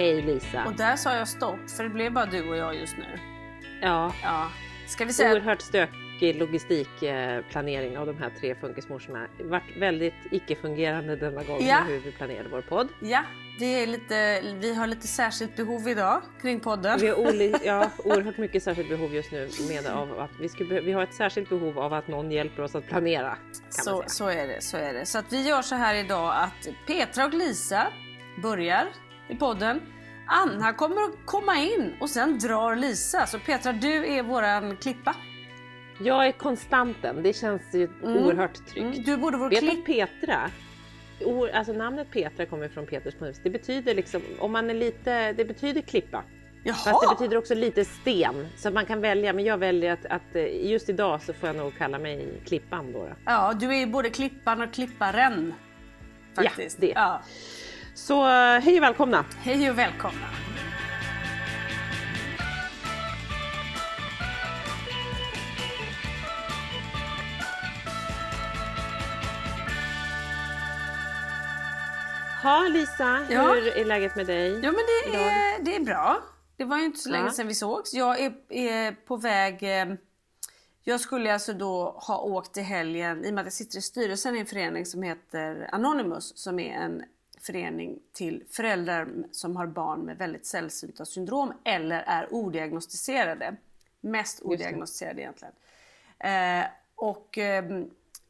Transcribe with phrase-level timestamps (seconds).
[0.00, 0.64] Hej Lisa.
[0.66, 3.04] Och där sa jag stopp, för det blev bara du och jag just nu.
[3.82, 4.50] Ja, Ja.
[4.86, 5.32] Ska vi säga...
[5.32, 9.26] oerhört stökig logistikplanering av de här tre funkismorsorna.
[9.44, 11.78] Vart väldigt icke-fungerande denna gång Ja.
[11.88, 12.88] hur vi planerade vår podd.
[13.00, 13.22] Ja,
[13.58, 16.98] det är lite, vi har lite särskilt behov idag kring podden.
[17.00, 20.80] Vi har oli- ja, oerhört mycket särskilt behov just nu med av att vi, skulle,
[20.80, 23.36] vi har ett särskilt behov av att någon hjälper oss att planera.
[23.68, 25.06] Så, så är det, så är det.
[25.06, 27.86] Så att vi gör så här idag att Petra och Lisa
[28.42, 28.84] börjar
[29.30, 29.80] i podden.
[30.26, 33.26] Anna kommer att komma in och sen drar Lisa.
[33.26, 35.14] Så Petra, du är våran klippa.
[36.00, 38.96] Jag är konstanten, det känns ju oerhört tryggt.
[38.96, 40.50] Mm, du borde vara Vet du Petra,
[41.54, 43.40] alltså namnet Petra kommer från Peters mus.
[43.42, 46.24] Det betyder liksom, om man är lite, det betyder klippa.
[46.66, 47.14] Fast det Jaha!
[47.14, 49.32] betyder också lite sten, så att man kan välja.
[49.32, 52.92] Men jag väljer att, att eh, just idag så får jag nog kalla mig Klippan
[52.92, 52.98] då.
[52.98, 53.12] då.
[53.24, 55.54] Ja, du är både klippan och klipparen.
[56.34, 56.78] Faktiskt.
[56.80, 56.92] Ja, det.
[56.94, 57.22] Ja.
[58.06, 59.24] Så eh, hej och välkomna!
[59.42, 60.26] Hej och välkomna.
[72.42, 73.52] Ha Lisa, Ja.
[73.52, 74.50] hur är läget med dig?
[74.52, 75.26] Ja men det idag?
[75.32, 76.22] är, det är bra.
[76.56, 77.30] Det var ju inte så länge Ja.
[77.32, 77.94] sedan vi sågs.
[77.94, 79.62] Jag är, är på väg...
[79.62, 79.94] eh,
[80.84, 83.82] Jag skulle alltså då ha åkt i helgen, i och med att jag sitter i
[83.82, 87.02] styrelsen i en förening som heter Anonymous, som är en
[87.40, 93.56] förening till föräldrar som har barn med väldigt sällsynta syndrom eller är odiagnostiserade.
[94.00, 95.54] Mest odiagnostiserade egentligen.
[96.18, 97.64] Eh, och eh,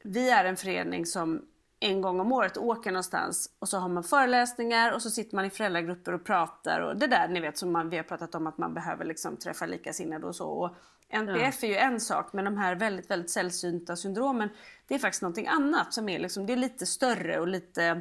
[0.03, 1.47] vi är en förening som
[1.81, 5.45] en gång om året åker någonstans och så har man föreläsningar och så sitter man
[5.45, 8.47] i föräldragrupper och pratar och det där ni vet som man, vi har pratat om
[8.47, 10.49] att man behöver liksom träffa likasinnade och så.
[10.49, 10.71] Och
[11.09, 14.49] NPF är ju en sak men de här väldigt, väldigt sällsynta syndromen
[14.87, 18.01] det är faktiskt någonting annat som är liksom, det är lite större och lite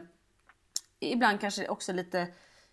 [1.00, 2.28] ibland kanske också lite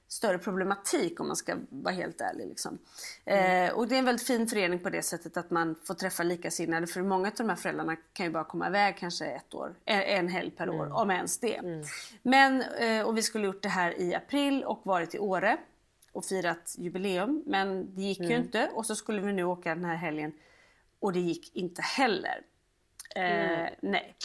[0.08, 2.46] större problematik om man ska vara helt ärlig.
[2.46, 2.78] Liksom.
[3.24, 6.22] Eh, och det är en väldigt fin förening på det sättet att man får träffa
[6.22, 9.74] likasinnade för många av de här föräldrarna kan ju bara komma iväg kanske ett år,
[9.84, 11.84] en, en helg per år, om ens det.
[12.22, 15.56] Men, eh, och vi skulle gjort det här i april och varit i Åre
[16.12, 19.84] och firat jubileum men det gick ju inte och så skulle vi nu åka den
[19.84, 20.32] här helgen
[20.98, 22.42] och det gick inte heller.
[23.16, 24.16] Eh, Nej.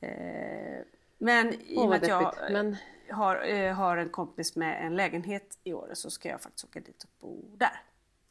[0.00, 0.84] Eh,
[1.18, 2.34] men i och med att jag.
[2.50, 2.76] Men
[3.14, 6.80] har, eh, har en kompis med en lägenhet i år så ska jag faktiskt åka
[6.80, 7.82] dit och bo där.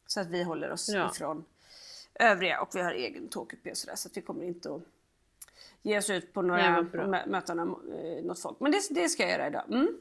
[0.07, 1.11] Så att vi håller oss Ja.
[1.11, 1.45] ifrån
[2.19, 4.81] övriga och vi har egen tågkupé och sådär så att vi kommer inte att
[5.81, 6.81] ge oss ut på några
[7.27, 8.59] möten av eh, något folk.
[8.59, 9.63] Men det, det ska jag göra idag.
[9.69, 9.99] Mm.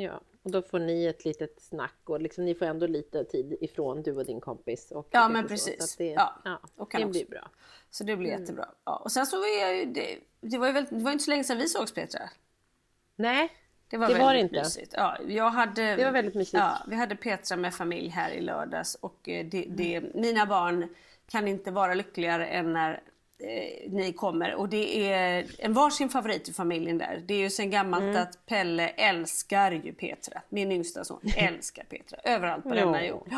[0.00, 3.56] ja, och då får ni ett litet snack och liksom, ni får ändå lite tid
[3.60, 4.90] ifrån du och din kompis.
[4.90, 5.78] Och Ja, men så, precis.
[5.78, 7.08] Så att det, Ja, ja, och det också.
[7.08, 7.50] blir bra.
[7.90, 8.40] Så det blir Mm.
[8.40, 8.68] jättebra.
[8.84, 8.96] Ja.
[8.96, 11.30] Och sen så var jag ju, det, det var ju väldigt, det var inte så
[11.30, 12.30] länge sedan vi sågs Petra.
[13.16, 13.52] Nej,
[13.94, 14.58] Det var Det väldigt var det inte.
[14.58, 14.94] mysigt.
[14.96, 16.54] Ja, jag hade, Det var väldigt mysigt.
[16.54, 20.88] Ja, vi hade Petra med familj här i lördags och eh, det, det, mina barn
[21.30, 22.92] kan inte vara lyckligare än när
[23.38, 24.54] eh, ni kommer.
[24.54, 27.22] Och det är en varsin favorit i familjen där.
[27.26, 28.22] Det är ju sen gammalt mm.
[28.22, 30.42] att Pelle älskar ju Petra.
[30.48, 32.18] Min yngsta son älskar Petra.
[32.24, 33.28] Överallt på denna jord.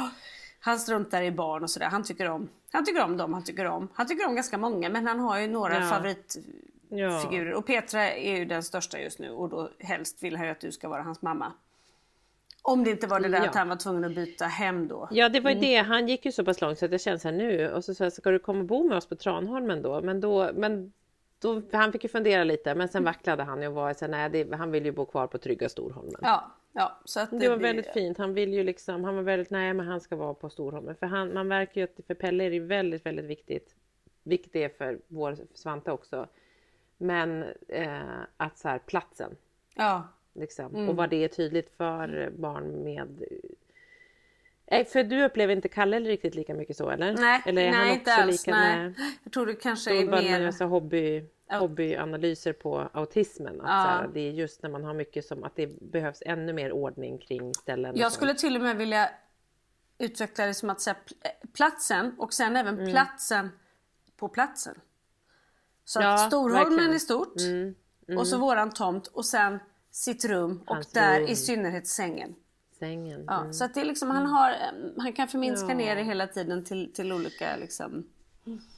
[0.61, 1.87] Han struntar i barn och sådär.
[1.87, 3.88] Han tycker om, han tycker om dem han tycker om.
[3.94, 5.91] Han tycker om ganska många men han har ju några ja.
[5.91, 6.75] favoritfigurer.
[6.88, 7.56] Ja.
[7.56, 10.60] Och Petra är ju den största just nu och då helst vill han ju att
[10.60, 11.52] du ska vara hans mamma.
[12.62, 13.48] Om det inte var det där ja.
[13.48, 15.08] att han var tvungen att byta hem då.
[15.10, 15.68] Ja det var ju mm.
[15.68, 17.84] det, han gick ju så pass långt så att jag kände så här nu och
[17.84, 20.00] så sa jag ska du komma och bo med oss på Tranholmen då?
[20.00, 20.92] Men då, men
[21.38, 24.56] då, han fick ju fundera lite men sen vacklade han och var så nej det,
[24.56, 26.20] han vill ju bo kvar på trygga Storholmen.
[26.22, 28.18] Ja, ja, så att det, det var väldigt fint.
[28.18, 30.96] Han vill ju liksom, han var väldigt, nej men han ska vara på Storholmen.
[30.96, 33.74] För han, man märker ju att för Pelle är det väldigt, väldigt viktigt,
[34.22, 36.28] vilket det är för vår Svante också.
[36.98, 39.37] Men eh, att så här, platsen.
[39.75, 40.08] Ja.
[40.32, 40.75] Liksom.
[40.75, 40.88] Mm.
[40.88, 43.25] Och vad det är tydligt för barn med
[44.70, 47.14] Nej, för du upplever inte Kalle riktigt lika mycket så eller?
[47.14, 48.46] Nej, eller är nej han inte alls.
[48.46, 48.78] Lika nej.
[48.78, 48.94] Med...
[49.25, 50.46] Jag tror det kanske är mer...
[50.46, 53.60] Alltså hobby, hobbyanalyser på autismen.
[53.60, 53.72] Att ja.
[53.72, 57.19] här, det är just när man har mycket som att det behövs ännu mer ordning
[57.19, 57.96] kring ställen.
[57.96, 59.10] Jag skulle till och med vilja
[59.98, 60.96] utveckla det som att säga
[61.52, 62.90] platsen och sen även mm.
[62.90, 63.48] platsen
[64.16, 64.75] på platsen.
[65.88, 66.94] Så ja, Storholmen verkligen.
[66.94, 67.74] är stort mm.
[68.08, 68.18] Mm.
[68.18, 69.58] och så våran tomt och sen
[69.90, 71.28] sitt rum och Hans där rum.
[71.28, 72.34] i synnerhet sängen.
[72.78, 73.24] Sängen.
[73.26, 73.52] Ja, mm.
[73.52, 74.54] så att det är liksom, han, har,
[74.98, 75.74] han kan förminska ja.
[75.74, 78.06] ner det hela tiden till, till olika liksom,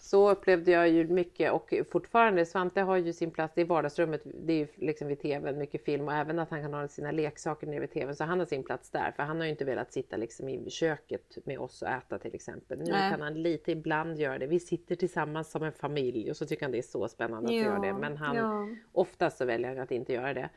[0.00, 2.46] så upplevde jag ju mycket och fortfarande.
[2.46, 4.22] Svante har ju sin plats i vardagsrummet.
[4.24, 7.10] Det är ju liksom vid tvn, mycket film och även att han kan ha sina
[7.10, 8.16] leksaker nere vid tvn.
[8.16, 9.12] Så han har sin plats där.
[9.16, 12.34] För han har ju inte velat sitta liksom i köket med oss och äta till
[12.34, 12.78] exempel.
[12.78, 13.10] Nu Nej.
[13.10, 14.46] kan han lite ibland göra det.
[14.46, 17.56] Vi sitter tillsammans som en familj och så tycker han det är så spännande att
[17.56, 17.92] ja, göra det.
[17.92, 18.68] Men han, ja.
[18.92, 20.50] oftast så väljer han att inte göra det.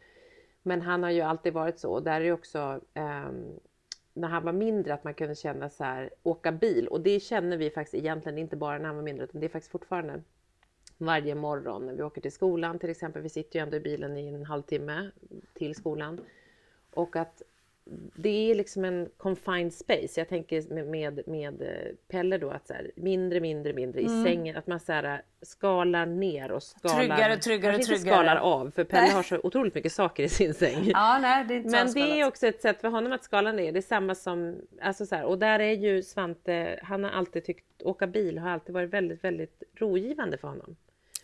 [0.64, 1.94] Men han har ju alltid varit så.
[1.94, 3.60] Och där är också um,
[4.14, 6.88] när han var mindre att man kunde känna så här, åka bil.
[6.88, 9.50] Och det känner vi faktiskt egentligen inte bara när han var mindre utan det är
[9.50, 10.22] faktiskt fortfarande
[10.98, 13.22] varje morgon när vi åker till skolan till exempel.
[13.22, 15.12] Vi sitter ju ändå i bilen i en halvtimme
[15.54, 16.22] till skolan.
[16.94, 17.42] Och att
[18.16, 20.20] det är liksom en confined space.
[20.20, 21.68] Jag tänker med, med, med eh,
[22.08, 24.24] Pelle då att så här, mindre, mindre, mindre i mm.
[24.24, 24.58] sängen.
[24.58, 26.96] Att man så här, skalar ner och skalar.
[26.96, 27.76] Tryggare, tryggare, tryggare.
[27.76, 29.12] Inte skalar av för Pelle nej.
[29.12, 30.92] har så otroligt mycket saker i sin säng.
[30.94, 33.72] Ja, nej, det Men det är också ett sätt för honom att skala ner.
[33.72, 37.46] Det är samma som, alltså så här, och där är ju Svante, han har alltid
[37.46, 40.76] tyckt, åka bil har alltid varit väldigt, väldigt rogivande för honom.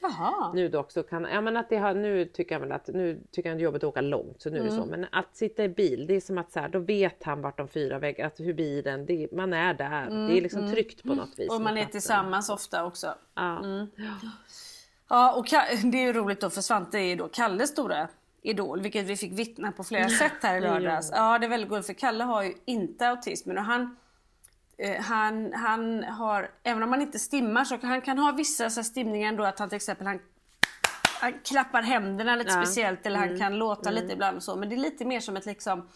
[0.03, 0.51] Aha.
[0.55, 3.21] Nu då också kan, ja men att det har, nu tycker jag väl att, nu
[3.31, 4.67] tycker han det är jobbigt att åka långt så nu mm.
[4.67, 4.83] är det så.
[4.83, 4.99] Mm.
[4.99, 7.57] Men att sitta i bil, det är som att så här, då vet han vart
[7.57, 10.07] de fyra väggarna, hur bilen, det, man är där.
[10.07, 10.27] Mm.
[10.27, 10.73] Det är liksom mm.
[10.73, 11.49] tryggt på något vis.
[11.49, 13.15] Och man är tillsammans ofta också.
[13.35, 13.59] Ja.
[13.59, 13.87] Mm.
[15.09, 15.45] Ja och
[15.91, 18.07] det är ju roligt då för Svante är ju då Kalles stora
[18.41, 21.11] idol, vilket vi fick vittna på flera sätt här i lördags.
[21.13, 23.97] Ja det är väldigt gulligt för Kalle har ju inte autism och han
[24.99, 29.29] han, han har, även om han inte stimmar så han kan ha vissa så stimningar
[29.29, 30.19] ändå att han till exempel han,
[31.21, 32.63] han klappar händerna lite ja.
[32.65, 33.29] speciellt eller mm.
[33.29, 34.01] han kan låta mm.
[34.01, 34.55] lite ibland och så.
[34.55, 35.87] Men det är lite mer som ett liksom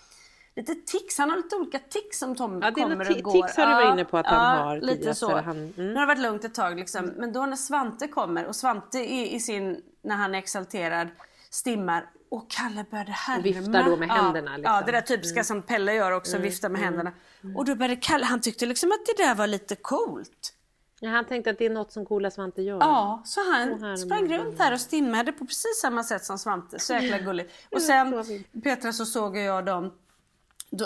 [0.56, 3.32] Lite tics, han har lite olika tics som Tom ja, kommer och går.
[3.32, 4.82] Tics har du varit inne på att han ja, har.
[4.82, 5.36] Lite så.
[5.36, 5.72] Han, mm.
[5.76, 7.04] Nu har det varit lugnt ett tag liksom.
[7.04, 7.16] Mm.
[7.16, 11.08] Men då när Svante kommer och Svante i, i sin, när han är exalterad,
[11.50, 13.44] stimmar och Kalle började härma.
[13.44, 14.58] Viftar då med händerna.
[14.58, 14.74] Liksom.
[14.74, 15.44] Ja, det där typiska mm.
[15.44, 16.42] som Pelle gör också, mm.
[16.44, 16.94] vifta med mm.
[16.94, 17.14] händerna.
[17.56, 20.54] Och då började Kalle, han tyckte liksom att det där var lite coolt.
[21.00, 22.78] Ja, han tänkte att det är något som coola Svante gör.
[22.80, 26.80] Ja, så han sprang runt här och stimmade på precis samma sätt som Svante.
[26.80, 27.54] Så jäkla gulligt.
[27.72, 28.24] Och sen
[28.64, 29.94] Petra så såg jag dem.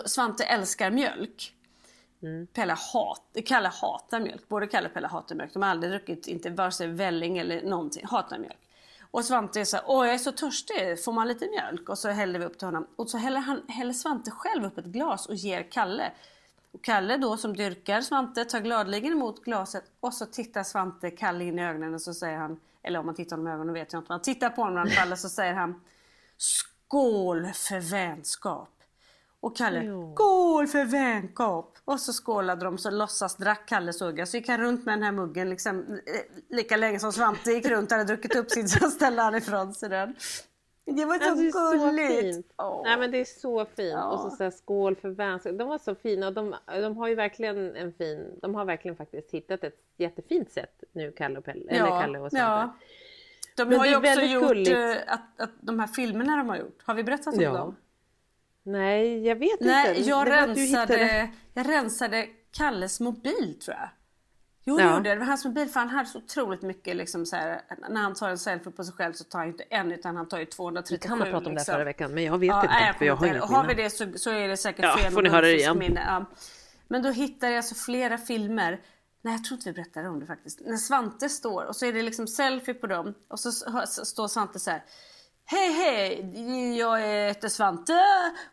[0.06, 1.54] Svante älskar mjölk.
[2.24, 2.48] Mm.
[2.48, 4.48] Pelle hat, Kalle hatar mjölk.
[4.48, 5.54] Både Kalle och Pelle hatar mjölk.
[5.54, 8.06] De har aldrig druckit inte vare sig välling eller någonting.
[8.06, 8.65] Hatar mjölk.
[9.16, 11.90] Och Svante är så här, åh jag är så törstig, får man lite mjölk?
[11.90, 12.88] Och så häller vi upp till honom.
[12.96, 16.12] Och så häller, han, häller Svante själv upp ett glas och ger Kalle.
[16.72, 21.44] Och Kalle då som dyrkar Svante tar gladeligen emot glaset och så tittar Svante Kalle
[21.44, 23.94] in i ögonen och så säger han, eller om man tittar honom i ögonen vet
[23.94, 25.82] jag inte, men han tittar på honom i alla fall och så säger han
[26.38, 28.75] Skål för vänskap!
[29.46, 30.14] Och Kalle, jo.
[30.16, 31.78] skål för vänskap!
[31.86, 34.26] Och så skålade de så låtsas drack Kalle sugga.
[34.26, 37.66] Så gick han runt med den här muggen liksom, eh, lika länge som Svante gick
[37.66, 40.16] runt och hade druckit upp sin så ställde han ifrån sig den.
[40.86, 42.54] Det var så alltså, gulligt!
[42.58, 42.84] Oh.
[42.84, 43.94] Nej men det är så fint.
[43.94, 44.04] Ja.
[44.04, 45.58] Och så, så här, skål för vänskap.
[45.58, 48.98] De var så fina och de, de har ju verkligen en fin, de har verkligen
[48.98, 51.76] faktiskt hittat ett jättefint sätt nu Kalle och Pelle, ja.
[51.76, 52.46] eller Kalle och Svante.
[52.46, 52.78] Ja.
[53.56, 54.78] De men har ju också gjort gulligt.
[55.08, 57.54] att, att de här filmerna de har gjort, har vi berättat om ja.
[57.54, 57.76] dem?
[58.66, 60.10] Nej, jag vet Nej, inte.
[60.10, 63.90] Jag, rensade, jag rensade Kalles mobil tror jag.
[64.68, 64.96] Jo, ja.
[64.96, 65.16] gjorde det.
[65.16, 68.30] var hans mobil för han hade så otroligt mycket liksom så här, när han tar
[68.30, 70.96] en selfie på sig själv så tar han inte en utan han tar ju 237.
[70.96, 71.72] Vi kan ha pratat om liksom.
[71.72, 72.76] det förra veckan men jag vet ja, inte.
[72.86, 75.12] Jag för jag har, inget har vi det så, så är det säkert ja, fel
[75.12, 75.78] får ni höra det igen.
[75.78, 76.04] Minne.
[76.08, 76.26] Ja.
[76.88, 78.82] Men då hittade jag alltså flera filmer
[79.26, 80.62] Nej jag tror inte vi berättade om det faktiskt.
[80.66, 83.52] När Svante står och så är det liksom selfie på dem och så
[84.06, 84.84] står Svante så här.
[85.48, 87.94] Hej hej, jag heter Svante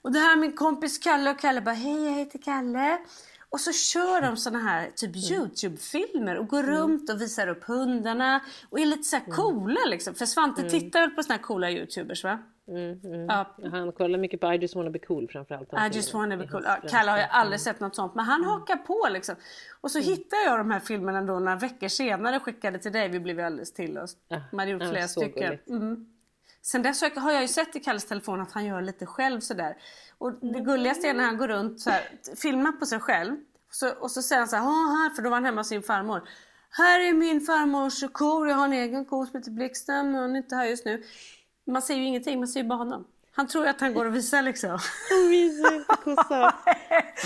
[0.02, 2.98] och det här är min kompis Kalle och Kalle bara hej jag heter Kalle.
[3.50, 5.24] Och så kör de såna här typ mm.
[5.32, 6.74] Youtube-filmer och går mm.
[6.74, 9.36] runt och visar upp hundarna och är lite så här mm.
[9.36, 10.14] coola liksom.
[10.14, 10.70] För Svante mm.
[10.70, 12.38] tittar väl på såna här coola Youtubers va?
[12.68, 13.26] Mm, mm.
[13.26, 13.56] Ja.
[13.70, 15.72] Han kollar mycket på I just wanna be cool framförallt.
[15.72, 16.62] I just wanna be cool.
[16.64, 19.34] Ja, Kalle har jag aldrig sett något sånt men han hakar på liksom.
[19.80, 20.10] Och så mm.
[20.10, 23.08] hittade jag de här filmerna då några veckor senare och skickade till dig.
[23.08, 24.16] Vi blev alldeles till oss.
[24.28, 25.58] Man hade gjort flera stycken.
[26.62, 29.76] Sen dess har jag ju sett i Kalles telefon att han gör lite själv sådär.
[30.18, 32.02] Och det gulligaste är när han går runt så här,
[32.42, 33.36] filmar på sig själv.
[33.70, 35.82] Så, och så säger han så här, här, för då var han hemma hos sin
[35.82, 36.28] farmor.
[36.70, 40.36] Här är min farmors ko, jag har en egen ko som heter Blixten, hon är
[40.36, 41.02] inte här just nu.
[41.66, 43.04] Man ser ju ingenting, man ser ju bara honom.
[43.32, 44.78] Han tror ju att han går och visar liksom.
[46.04, 46.52] Kossan.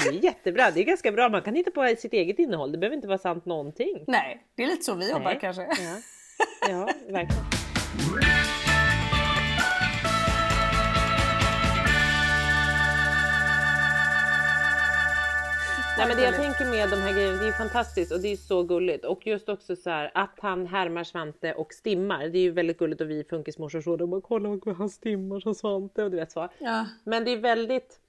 [0.05, 1.29] Det är jättebra, det är ganska bra.
[1.29, 4.05] Man kan hitta på sitt eget innehåll, det behöver inte vara sant någonting.
[4.07, 5.39] Nej, det är lite så vi jobbar Nej.
[5.41, 5.63] kanske.
[5.63, 5.97] Ja,
[6.69, 7.45] ja verkligen.
[15.99, 18.37] Nej men det jag tänker med de här grejerna, det är fantastiskt och det är
[18.37, 19.05] så gulligt.
[19.05, 22.29] Och just också så här att han härmar Svante och stimmar.
[22.29, 25.41] Det är ju väldigt gulligt och vi funkismorsor så de bara kolla vad han stimmar
[25.41, 26.49] som Svante och du vet så.
[26.59, 26.87] Ja.
[27.05, 28.01] Men det är väldigt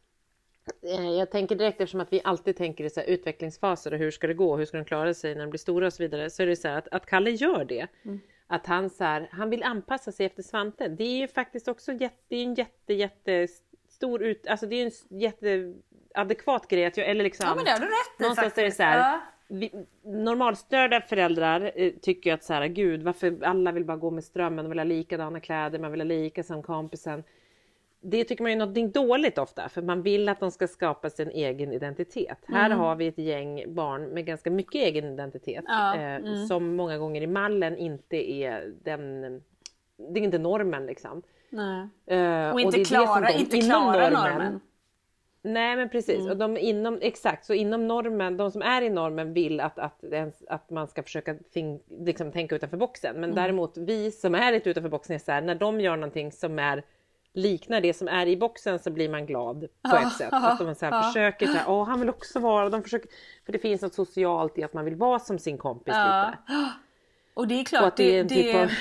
[0.82, 4.27] eh, jag tänker direkt eftersom att vi alltid tänker i så utvecklingsfaser och hur ska
[4.27, 6.29] det gå, hur ska de klara sig när de blir stora och så vidare.
[6.29, 7.88] Så är det så här att, att Kalle gör det.
[8.06, 8.20] Mm.
[8.48, 10.88] Att han så här, han vill anpassa sig efter Svante.
[10.88, 13.48] Det är ju faktiskt också jätte, det är en jätte, jätte
[13.89, 15.74] stor ut, alltså det är en jätte
[16.17, 17.45] adekvat grej att jag, eller liksom.
[17.47, 19.21] Ja men det har du rätt i Någonstans är det så här, ja.
[19.47, 19.71] vi,
[20.03, 24.65] normalstörda föräldrar eh, tycker att så här, gud varför alla vill bara gå med strömmen,
[24.65, 27.24] de vill ha likadana kläder, man vill ha lika som kompisen.
[28.00, 31.29] Det tycker man är något dåligt ofta för man vill att de ska skapa sin
[31.29, 32.38] egen identitet.
[32.47, 32.62] Mm.
[32.62, 35.95] Här har vi ett gäng barn med ganska mycket egen identitet ja.
[35.95, 36.47] eh, mm.
[36.47, 39.21] som många gånger i mallen inte är den,
[39.97, 41.21] det är inte normen liksom.
[41.50, 41.88] Nej.
[42.05, 44.33] Eh, och inte och klara, inte klara normen.
[44.33, 44.59] normen.
[45.41, 46.32] Nej men precis, mm.
[46.32, 50.03] och de inom, exakt så inom normen, de som är i normen vill att, att,
[50.48, 53.15] att man ska försöka think, liksom, tänka utanför boxen.
[53.15, 53.36] Men mm.
[53.36, 56.60] däremot vi som är lite utanför boxen är så här, när de gör någonting som
[56.60, 56.84] är
[57.34, 60.29] liknar det som är i boxen så blir man glad på ja, ett sätt.
[60.32, 61.03] Att de så ja.
[61.03, 63.10] försöker så här, åh han vill också vara, de försöker,
[63.46, 66.34] för det finns något socialt i att man vill vara som sin kompis ja.
[66.48, 66.72] lite.
[67.34, 68.72] Och det är klart, och det, det, är en typ det, av...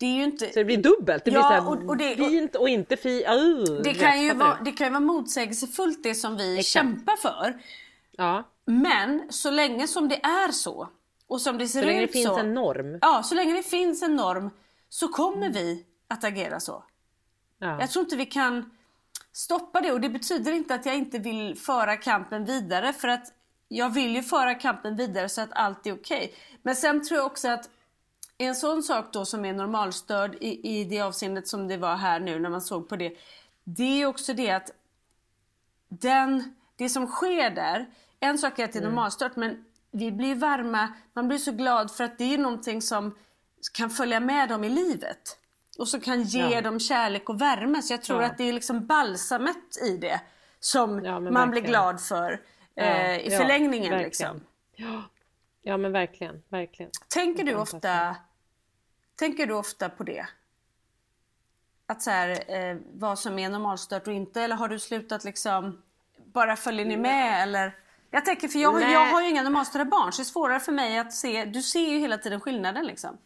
[0.00, 0.46] Det är ju inte...
[0.46, 3.26] Så det blir dubbelt, det ja, blir så och, och det, fint och inte fint.
[3.26, 6.72] Uh, det, kan ju vara, det kan ju vara motsägelsefullt det som vi Exakt.
[6.72, 7.62] kämpar för.
[8.10, 8.44] Ja.
[8.64, 10.88] Men så länge som det är så
[11.26, 12.98] och som det ser så länge ut det finns så, en norm.
[13.00, 14.50] Ja, så länge det finns en norm
[14.88, 15.52] så kommer mm.
[15.52, 16.84] vi att agera så.
[17.58, 17.80] Ja.
[17.80, 18.70] Jag tror inte vi kan
[19.32, 23.32] stoppa det och det betyder inte att jag inte vill föra kampen vidare för att
[23.68, 26.16] jag vill ju föra kampen vidare så att allt är okej.
[26.16, 26.30] Okay.
[26.62, 27.70] Men sen tror jag också att
[28.46, 32.20] en sån sak då som är normalstörd i, i det avseendet som det var här
[32.20, 33.16] nu när man såg på det.
[33.64, 34.70] Det är också det att
[35.88, 37.86] den, det som sker där,
[38.20, 38.94] en sak är att det är mm.
[38.94, 43.14] normalstört men vi blir varma, man blir så glad för att det är någonting som
[43.72, 45.36] kan följa med dem i livet.
[45.78, 46.60] Och som kan ge ja.
[46.60, 47.82] dem kärlek och värme.
[47.82, 48.26] Så jag tror ja.
[48.26, 50.20] att det är liksom balsamet i det
[50.60, 51.50] som ja, man verkligen.
[51.50, 52.40] blir glad för
[52.74, 53.98] eh, i förlängningen.
[53.98, 54.40] Liksom.
[55.62, 56.90] Ja men verkligen, verkligen.
[57.08, 58.16] Tänker du ofta
[59.20, 60.26] Tänker du ofta på det?
[61.86, 65.82] Att så här, eh, vad som är normalstört och inte eller har du slutat liksom
[66.24, 67.76] bara följer ni med eller?
[68.10, 70.72] Jag tänker för jag, jag har ju inga normalstörda barn så det är svårare för
[70.72, 73.18] mig att se, du ser ju hela tiden skillnaden liksom.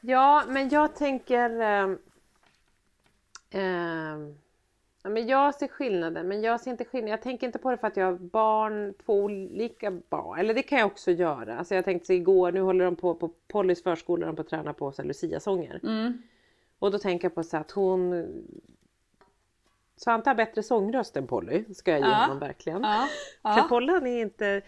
[0.00, 1.90] Ja men jag tänker eh,
[3.62, 4.16] eh,
[5.04, 7.10] Ja, men jag ser skillnaden, men jag ser inte skillnad.
[7.10, 10.38] Jag tänker inte på det för att jag har barn, två olika barn.
[10.38, 11.58] Eller det kan jag också göra.
[11.58, 14.48] Alltså jag tänkte så igår, nu håller de på på Pollys förskola, de på att
[14.48, 15.80] träna på Lucia-sånger.
[15.82, 16.22] Mm.
[16.78, 18.26] Och då tänker jag på så att hon
[19.96, 22.14] Svante har bättre sångröst än Polly, ska jag ge ja.
[22.14, 22.82] honom verkligen.
[22.82, 23.08] Ja.
[23.42, 23.54] Ja.
[23.54, 24.62] För Polly är inte,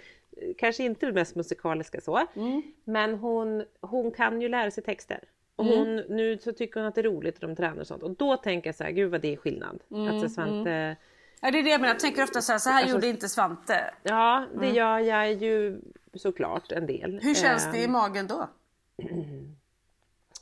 [0.59, 2.63] kanske inte det mest musikaliska så, mm.
[2.85, 5.21] men hon, hon kan ju lära sig texter.
[5.57, 5.79] Och mm.
[5.79, 6.17] hon, mm.
[6.17, 8.03] nu så tycker hon att det är roligt att de tränar och sånt.
[8.03, 9.83] Och då tänker jag så här, gud vad det är skillnad.
[9.91, 10.25] Mm.
[10.25, 10.71] Att Svante...
[10.71, 10.97] Mm.
[11.41, 13.07] Ja det är det jag menar, jag tänker ofta så här, så här alltså, gjorde
[13.07, 13.95] inte Svante.
[14.03, 14.75] Ja det mm.
[14.75, 15.81] gör jag ju
[16.15, 17.21] såklart en del.
[17.23, 17.93] Hur känns det i ehm.
[17.93, 18.49] magen då?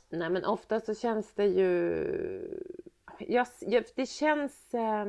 [0.09, 2.61] Nej men ofta så känns det ju...
[3.19, 3.47] Jag,
[3.95, 4.73] det känns...
[4.73, 5.05] Eh,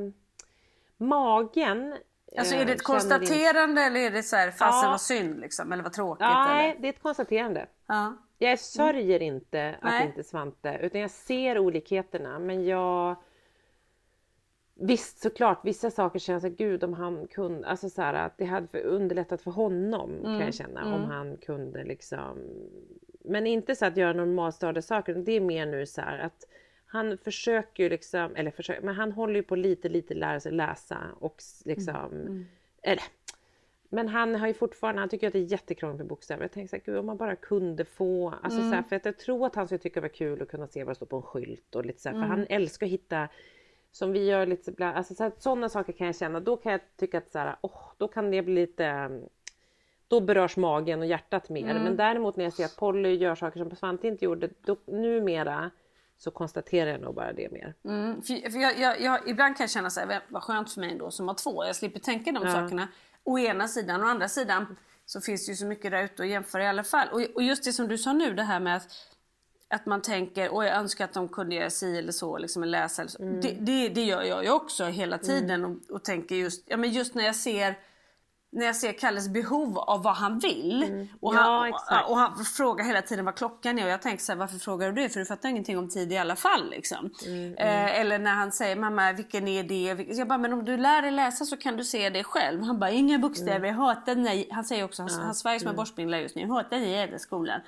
[0.97, 1.95] magen
[2.39, 3.87] Alltså är det ett konstaterande in...
[3.87, 4.91] eller är det så här, fasen ja.
[4.91, 6.21] vad synd liksom, eller vad tråkigt?
[6.21, 6.81] Nej, eller?
[6.81, 7.67] det är ett konstaterande.
[7.87, 8.17] Ja.
[8.39, 9.35] Jag sörjer mm.
[9.35, 10.07] inte att Nej.
[10.07, 12.39] inte Svante, utan jag ser olikheterna.
[12.39, 13.17] Men jag...
[14.79, 18.45] Visst såklart, vissa saker känns att gud om han kunde, alltså så här, att det
[18.45, 22.39] hade underlättat för honom kan Mm, jag känna om han kunde liksom.
[23.25, 26.45] Men inte så att göra normalstörda saker, det är mer nu så här att
[26.87, 30.53] han försöker ju liksom, eller försöker, men han håller ju på lite lite lära sig
[30.53, 32.47] läsa och s- liksom, Mm,
[32.83, 33.05] eller
[33.89, 36.43] men han har ju fortfarande, han tycker att det är jättekrångligt med bokstäver.
[36.43, 39.05] Jag tänker så här, gud om man bara kunde få, alltså så här, för att
[39.05, 41.07] jag tror att han skulle tycka det var kul att kunna se vad det står
[41.07, 43.29] på en skylt och lite så här, för han älskar att hitta
[43.93, 46.73] som vi gör lite ibland, alltså så här, sådana saker kan jag känna, då kan
[46.73, 49.11] jag tycka att så här, åh, då kan det bli lite
[50.09, 51.75] då berörs magen och hjärtat mer.
[51.75, 55.71] Men däremot när jag ser att Polly gör saker som Svante inte gjorde, då, numera
[56.19, 57.75] så konstaterar jag nog bara det mer.
[57.85, 60.81] Mm, för, för jag, jag, jag, ibland kan jag känna så här, vad skönt för
[60.81, 61.65] mig ändå som har två.
[61.65, 62.89] Jag slipper tänka de sakerna.
[63.27, 66.29] Å ena sidan, å andra sidan så finns det ju så mycket där ute att
[66.29, 67.09] jämföra i alla fall.
[67.09, 68.89] Och, och just det som du sa nu, det här med att,
[69.69, 73.03] att man tänker, och jag önskar att de kunde göra si eller så, liksom läsa
[73.03, 73.23] eller så.
[73.23, 76.91] Det, det, det gör jag ju också hela tiden och, och tänker just, ja men
[76.91, 77.79] just när jag ser
[78.53, 81.09] när jag ser Kalles behov av vad han vill.
[81.21, 82.05] Och, Ja, han, exakt.
[82.05, 84.59] och, och han frågar hela tiden vad klockan är och jag tänker så här, varför
[84.59, 85.09] frågar du det?
[85.09, 86.71] För du fattar ingenting om tid i alla fall.
[86.71, 87.11] Liksom.
[87.59, 90.15] Eh, eller när han säger mamma vilken är det?
[90.15, 92.63] Jag bara, men om du lär dig läsa så kan du se det själv.
[92.63, 94.49] Han bara, inga bokstäver, jag hatar nej.
[94.53, 97.19] Han säger också, han, han svajar som en borstbindlar just nu, jag hatar den jävla
[97.19, 97.61] skolan.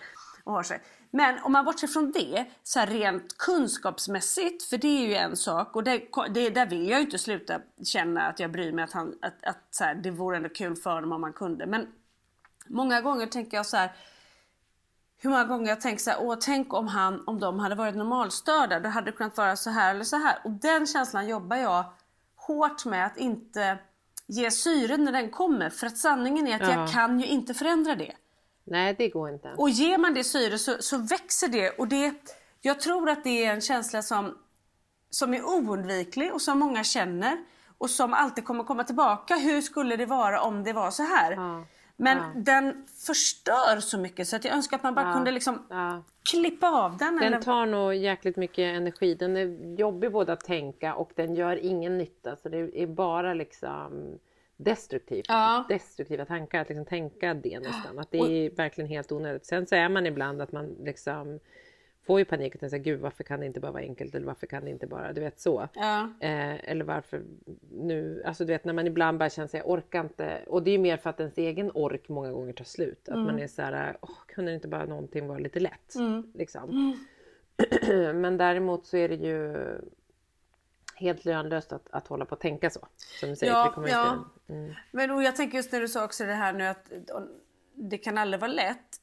[0.44, 0.80] Och har sig.
[1.10, 5.76] Men om man bortser från det, så rent kunskapsmässigt, för det är ju en sak
[5.76, 8.92] och det, det, där vill jag ju inte sluta känna att jag bryr mig att,
[8.92, 11.66] han, att, att så här, det vore ändå kul för honom om man kunde.
[11.66, 11.86] Men
[12.66, 13.92] många gånger tänker jag så här,
[15.20, 17.96] hur många gånger jag tänkt så här, åh tänk om han, om de hade varit
[17.96, 20.38] normalstörda, då hade det kunnat vara så här eller så här.
[20.44, 21.84] Och den känslan jobbar jag
[22.36, 23.78] hårt med att inte
[24.26, 25.70] ge syre när den kommer.
[25.70, 26.80] För att sanningen är att Ja.
[26.80, 28.12] jag kan ju inte förändra det.
[28.70, 29.54] Nej, det går inte.
[29.56, 31.70] Och ger man det syre så, så växer det.
[31.70, 32.14] Och det,
[32.60, 34.38] jag tror att det är en känsla som,
[35.10, 37.36] som är oundviklig och som många känner.
[37.78, 39.34] Och som alltid kommer komma tillbaka.
[39.36, 41.32] Hur skulle det vara om det var så här?
[41.32, 41.64] Ja.
[41.96, 45.14] Men den förstör så mycket så att jag önskar att man bara Ja.
[45.14, 46.02] kunde liksom Ja.
[46.30, 47.18] klippa av den.
[47.18, 47.30] eller...
[47.30, 49.14] Den tar nog jäkligt mycket energi.
[49.14, 52.36] Den är jobbig både att tänka och den gör ingen nytta.
[52.36, 54.18] Så det är bara liksom
[54.58, 55.26] destruktivt.
[55.28, 55.64] Ja.
[55.68, 57.98] Destruktiva tankar, att liksom tänka det nästan.
[57.98, 59.46] Att det är verkligen helt onödigt.
[59.46, 61.40] Sen så är man ibland att man liksom
[62.06, 64.46] får ju panik och tänker gud varför kan det inte bara vara enkelt eller varför
[64.46, 65.68] kan det inte bara, du vet så.
[65.74, 66.02] Ja.
[66.20, 67.22] Eh, eller varför
[67.70, 70.38] nu, alltså du vet när man ibland bara känner sig jag orkar inte.
[70.46, 73.08] Och det är ju mer för att ens egen ork många gånger tar slut.
[73.08, 73.24] Att Mm.
[73.26, 75.94] man är så här, åh, kunde inte bara någonting vara lite lätt?
[76.34, 76.98] Liksom.
[78.14, 79.56] Men däremot så är det ju
[80.98, 82.80] helt lönlöst att, att hålla på och tänka så.
[83.20, 84.12] Som du säger, Ja, det kommer ja.
[84.12, 84.52] inte...
[84.52, 84.74] Mm.
[84.90, 86.90] Men och jag tänker just när du sa också det här nu att
[87.74, 89.00] det kan aldrig vara lätt.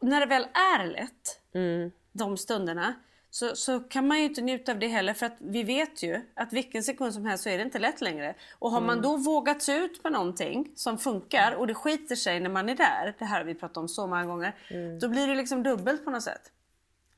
[0.00, 0.46] När det väl
[0.78, 1.90] är lätt, Mm.
[2.12, 2.94] de stunderna,
[3.30, 6.20] så, så kan man ju inte njuta av det heller för att vi vet ju
[6.34, 8.34] att vilken sekund som helst så är det inte lätt längre.
[8.58, 8.86] Och har Mm.
[8.86, 12.68] man då vågat sig ut på någonting som funkar och det skiter sig när man
[12.68, 14.98] är där, det här har vi pratat om så många gånger, Mm.
[14.98, 16.52] då blir det liksom dubbelt på något sätt.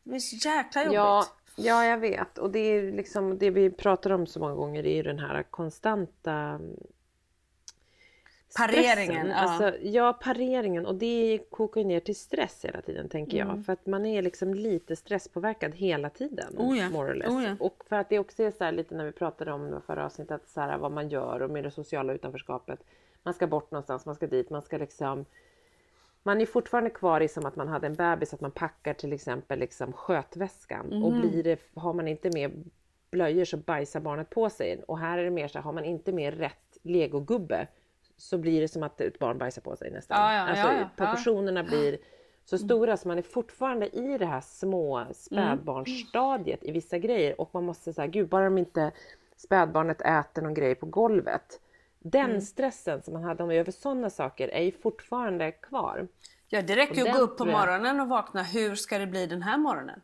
[0.03, 0.95] Det blir så jäkla jobbigt.
[0.95, 1.27] Ja,
[1.65, 2.39] ja, jag vet.
[2.39, 5.19] Och det är liksom det vi pratar om så många gånger, det är ju den
[5.19, 6.77] här konstanta mm,
[8.57, 9.35] Pareringen, ja.
[9.35, 10.87] Alltså, ja, pareringen.
[10.87, 13.65] Och det kokar ner till stress hela tiden tänker jag.
[13.67, 16.47] För att man är liksom lite stresspåverkad hela tiden.
[16.53, 16.67] Mm.
[16.67, 16.89] Oh ja,
[17.29, 17.57] oh ja.
[17.61, 20.07] Och för att det också är så här lite när vi pratade om det förra
[20.07, 22.81] avsnittet, att så här, vad man gör och med det sociala utanförskapet.
[23.23, 25.25] Man ska bort någonstans, man ska dit, man ska liksom
[26.23, 29.13] man är fortfarande kvar i som att man hade en bebis, att man packar till
[29.13, 31.03] exempel liksom skötväskan.
[31.03, 32.65] Och blir det, har man inte med
[33.11, 34.83] blöjor så bajsar barnet på sig.
[34.89, 37.67] Och här är det mer så här, har man inte med rätt legogubbe
[38.17, 40.19] så blir det som att ett barn bajsar på sig nästan.
[40.21, 41.99] Ja, ja, alltså, ja, proportionerna blir
[42.45, 47.41] så stora så man är fortfarande i det här små spädbarnsstadiet i vissa grejer.
[47.41, 48.93] Och man måste säga, gud bara om inte
[49.37, 51.61] spädbarnet äter någon grej på golvet.
[52.03, 52.41] Den Mm.
[52.41, 56.09] stressen som man hade över sådana saker är ju fortfarande kvar.
[56.49, 58.43] Ja, det räcker ju att gå upp på morgonen och vakna.
[58.43, 60.01] Hur ska det bli den här morgonen?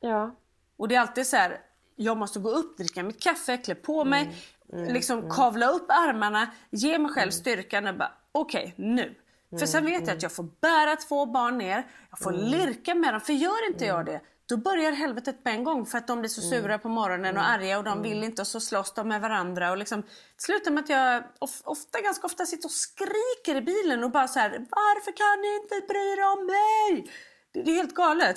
[0.00, 0.34] Ja,
[0.76, 1.60] Och det är alltid så här,
[1.96, 4.34] jag måste gå upp, dricka mitt kaffe, klä på mig,
[4.72, 9.14] liksom kavla upp armarna, ge mig själv styrkan och bara okej nu.
[9.58, 13.14] För sen vet jag att jag får bära två barn ner, jag får lirka med
[13.14, 16.20] dem, för gör inte jag det då börjar helvetet på en gång för att de
[16.20, 19.08] blir så sura på morgonen och arga och de vill inte och så slåss de
[19.08, 19.70] med varandra.
[19.70, 23.60] Och liksom, det slutar med att jag of, ofta, ganska ofta sitter och skriker i
[23.60, 27.12] bilen och bara så här, varför kan ni inte bry er om mig?
[27.52, 28.36] Det, det är helt galet.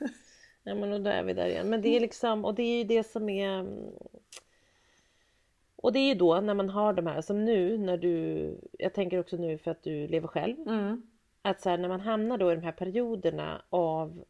[0.64, 1.70] ja men och då är vi där igen.
[1.70, 3.92] Men det är liksom, och det är ju det som är mm,
[5.76, 8.94] och det är ju då när man har de här, som nu när du, jag
[8.94, 10.56] tänker också nu för att du lever själv.
[11.42, 14.24] Att så här, när man hamnar då i de här perioderna av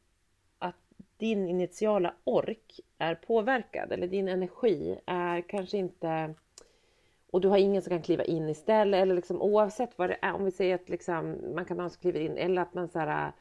[1.25, 6.35] din initiala ork är påverkad eller din energi är kanske inte
[7.31, 10.33] och du har ingen som kan kliva in istället eller liksom oavsett vad det är,
[10.33, 12.99] om vi säger att liksom, man kan ha som kliver in eller att man så
[12.99, 13.33] här,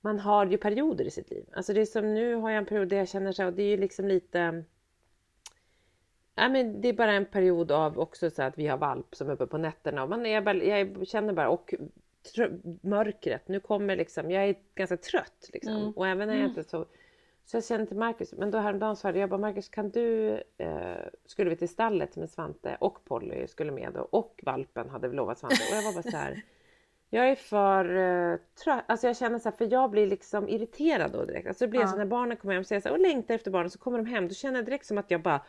[0.00, 1.44] man har ju perioder i sitt liv.
[1.52, 3.62] Alltså det är som nu har jag en period där jag känner så och det
[3.62, 4.64] är ju liksom lite
[6.34, 9.28] Ja, men det är bara en period av också så att vi har valp som
[9.28, 11.74] är uppe på nätterna och man är bara, jag känner bara och
[12.80, 15.76] mörkret, nu kommer liksom, jag är ganska trött liksom.
[15.76, 15.92] Mm.
[15.92, 16.86] Och även när jag inte så
[17.46, 20.96] så jag kände till Marcus, men då häromdagen sa jag bara Marcus kan du, eh,
[21.26, 25.16] skulle vi till stallet med Svante och Polly skulle med då, och valpen hade vi
[25.16, 26.42] lovat Svante och jag var bara så här,
[27.10, 31.12] jag är för uh, trött, alltså jag känner så här, för jag blir liksom irriterad
[31.12, 31.48] då direkt.
[31.48, 31.88] Alltså det blir ja.
[31.88, 33.98] så när barnen kommer hem och säger så här, och längtar efter barnen så kommer
[33.98, 35.40] de hem, då känner jag direkt som att jag bara,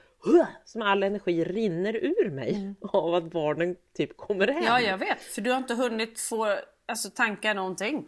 [0.65, 2.75] som all energi rinner ur mig mm.
[2.81, 4.63] av att barnen typ kommer hem.
[4.63, 6.55] Ja jag vet, för du har inte hunnit få
[6.85, 8.05] alltså, tankar någonting.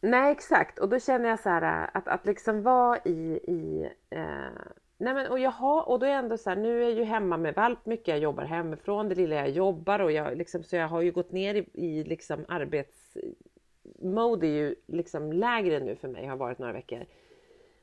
[0.00, 3.90] Nej exakt och då känner jag så här äh, att, att liksom vara i, i
[4.10, 4.50] eh,
[4.98, 6.92] Nej men och jag har, och då är jag ändå så här, nu är jag
[6.92, 10.62] ju hemma med valp mycket, jag jobbar hemifrån det lilla jag jobbar och jag liksom,
[10.62, 15.96] så jag har ju gått ner i, i liksom arbetsmode är ju liksom lägre nu
[15.96, 17.06] för mig, har varit några veckor.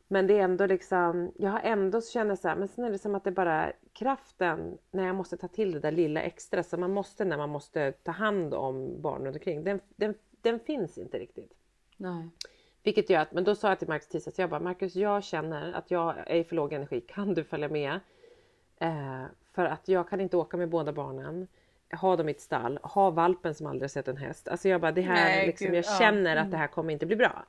[0.07, 2.97] Men det är ändå liksom, jag har ändå känner så här, men sen är det
[2.97, 6.79] som att det bara kraften när jag måste ta till det där lilla extra som
[6.79, 9.63] man måste när man måste ta hand om barnen runt omkring.
[9.63, 11.56] Den, den, den finns inte riktigt.
[11.97, 12.29] Nej.
[12.83, 15.73] Vilket gör att, men då sa jag till Marcus tisdags, jag bara Marcus jag känner
[15.73, 17.99] att jag är i för låg energi, kan du följa med?
[18.79, 21.47] Eh, för att jag kan inte åka med båda barnen,
[22.01, 24.47] ha dem i ett stall, ha valpen som aldrig sett en häst.
[24.47, 27.15] Alltså jag bara det här, Nej, liksom, jag känner att det här kommer inte bli
[27.15, 27.45] bra.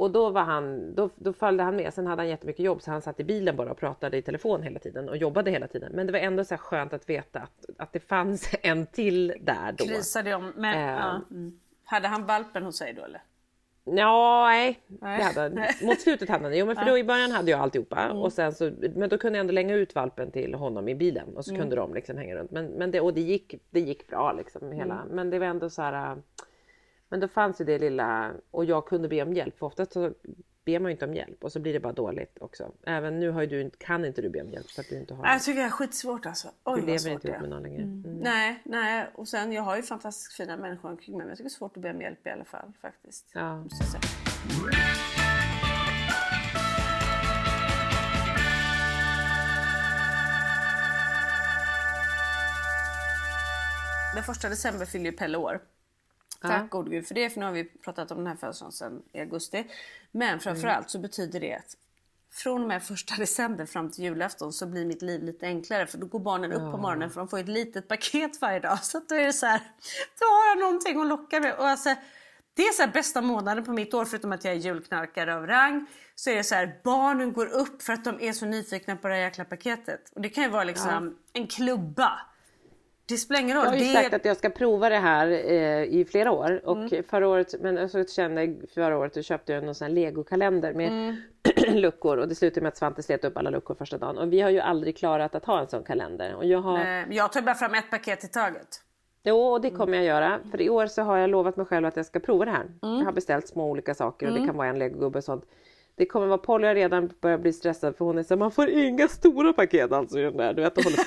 [0.00, 1.94] Och då var han, då, då följde han med.
[1.94, 4.62] Sen hade han jättemycket jobb så han satt i bilen bara och pratade i telefon
[4.62, 5.92] hela tiden och jobbade hela tiden.
[5.92, 9.72] Men det var ändå så skönt att veta att, att det fanns en till där
[9.72, 9.84] då.
[9.84, 10.52] Krisade om.
[10.56, 11.20] Men, eh, ja.
[11.30, 11.58] mm.
[11.84, 13.22] Hade han valpen hos sig då eller?
[13.84, 15.22] Ja, nej, nej.
[15.22, 15.74] Hade.
[15.82, 16.58] Mot slutet hade han det.
[16.58, 18.16] Jo, men för då i början hade jag alltihopa mm.
[18.16, 21.36] och sen så, men då kunde jag ändå länga ut valpen till honom i bilen
[21.36, 21.60] och så mm.
[21.60, 22.50] kunde de liksom hänga runt.
[22.50, 25.16] Men, men det, och det gick, det gick bra liksom hela, mm.
[25.16, 26.16] men det var ändå så här.
[27.08, 30.10] Men då fanns ju det lilla och jag kunde be om hjälp för oftast så
[30.64, 32.72] ber man ju inte om hjälp och så blir det bara dåligt också.
[32.86, 35.26] Även nu har du, kan inte du be om hjälp för att du inte har.
[35.26, 36.48] Jag tycker det är skitsvårt alltså.
[36.64, 37.82] Oj, du lever inte ihop med någon längre.
[37.82, 38.04] Mm.
[38.04, 38.18] Mm.
[38.18, 41.50] Nej, nej och sen jag har ju fantastiskt fina människor omkring mig men jag tycker
[41.50, 43.30] det är svårt att be om hjälp i alla fall faktiskt.
[43.34, 43.64] Ja.
[54.14, 55.60] Den första december fyller ju Pelle år.
[56.40, 56.66] Tack ja.
[56.70, 59.20] gode gud för det, för nu har vi pratat om den här födelsedagen sedan i
[59.20, 59.66] augusti.
[60.10, 60.88] Men framförallt mm.
[60.88, 61.76] så betyder det att
[62.32, 65.98] från och med första december fram till julafton så blir mitt liv lite enklare för
[65.98, 68.84] då går barnen upp på morgonen för de får ett litet paket varje dag.
[68.84, 69.60] Så då är det så här,
[70.20, 71.54] då har jag någonting att locka med.
[71.54, 71.94] Och alltså,
[72.54, 75.86] det är så bästa månaden på mitt år förutom att jag är julknarkare av rang.
[76.14, 79.08] Så är det så här, barnen går upp för att de är så nyfikna på
[79.08, 80.10] det här jäkla paketet.
[80.14, 81.40] Och det kan ju vara liksom ja.
[81.40, 82.20] en klubba
[83.10, 83.64] det spelar ingen roll.
[83.64, 83.92] Jag har ju det...
[83.92, 87.04] sagt att jag ska prova det här eh, i flera år och mm.
[87.10, 91.16] förra året, men så kände förra året köpte jag någon sån här legokalender med mm.
[91.80, 94.40] luckor och det slutade med att Svante slet upp alla luckor första dagen och vi
[94.40, 96.34] har ju aldrig klarat att ha en sån kalender.
[96.34, 96.78] Och jag, har...
[96.78, 98.82] Nej, jag tar bara fram ett paket i taget.
[99.22, 100.38] Jo, och det kommer jag göra.
[100.50, 102.66] För i år så har jag lovat mig själv att jag ska prova det här.
[102.82, 102.98] Mm.
[102.98, 104.48] Jag har beställt små olika saker och det mm.
[104.48, 105.44] kan vara en legogubbe och sånt.
[105.94, 108.68] Det kommer vara Polly har redan börjat bli stressad för hon är så man får
[108.68, 110.54] inga stora paket alltså i den där.
[110.54, 110.98] Du vet, och håller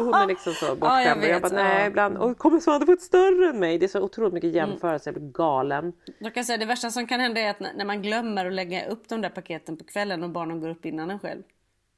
[0.00, 1.22] hon är liksom så bortskämd.
[1.22, 3.78] Ja, jag, jag bara, nej ibland, och kommer Svante få ett större än mig?
[3.78, 4.70] Det är så otroligt mycket mm.
[4.70, 5.92] jämförelse, jag blir galen.
[6.18, 8.86] Jag kan säga det värsta som kan hända är att när man glömmer att lägga
[8.86, 11.42] upp de där paketen på kvällen och barnen går upp innan en själv.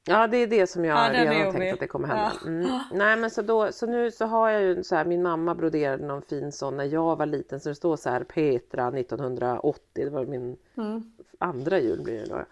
[0.09, 2.33] Ja det är det som jag ja, redan har tänkt att det kommer hända.
[2.45, 2.49] Ja.
[2.49, 2.79] Mm.
[2.93, 6.07] Nej men så, då, så nu så har jag ju så här, min mamma broderade
[6.07, 10.11] någon fin sån när jag var liten så det står så här Petra 1980, det
[10.11, 11.13] var min mm.
[11.39, 12.45] andra jul blir det då.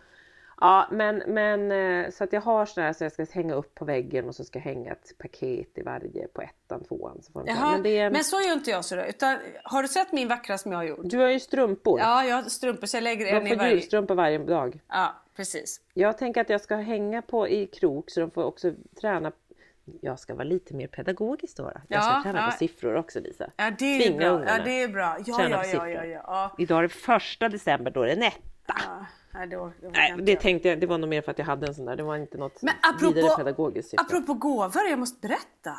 [0.64, 3.74] Ja, men, men eh, så att jag har sådana här så jag ska hänga upp
[3.74, 7.22] på väggen och så ska jag hänga ett paket i varje på ettan, tvåan.
[7.22, 9.04] Så får Jaha, men, det, men så gör inte jag sådär.
[9.04, 11.00] Utan, har du sett min vackra som jag har gjort?
[11.02, 12.00] Du har ju strumpor.
[12.00, 13.54] Ja, jag har strumpor så jag lägger en i varje.
[13.54, 14.80] De får julstrumpor varje dag.
[14.88, 15.80] Ja, precis.
[15.94, 19.32] Jag tänker att jag ska hänga på i krok så de får också träna
[20.00, 21.72] jag ska vara lite mer pedagogisk då.
[21.88, 22.50] Jag ska ja, träna ja.
[22.50, 23.50] på siffror också Lisa.
[23.56, 24.44] Ja det är Tvinga bra.
[24.46, 25.16] Ja, det är bra.
[25.26, 29.06] Ja, ja, ja, ja, ja, Idag är det första december, då är det en etta.
[29.34, 31.66] Nej, det, det, Nej, det tänkte jag, det var nog mer för att jag hade
[31.66, 31.96] en sån där.
[31.96, 34.04] Det var inte något Men apropå, vidare pedagogiskt syfte.
[34.04, 35.76] Apropå gåvor, jag måste berätta.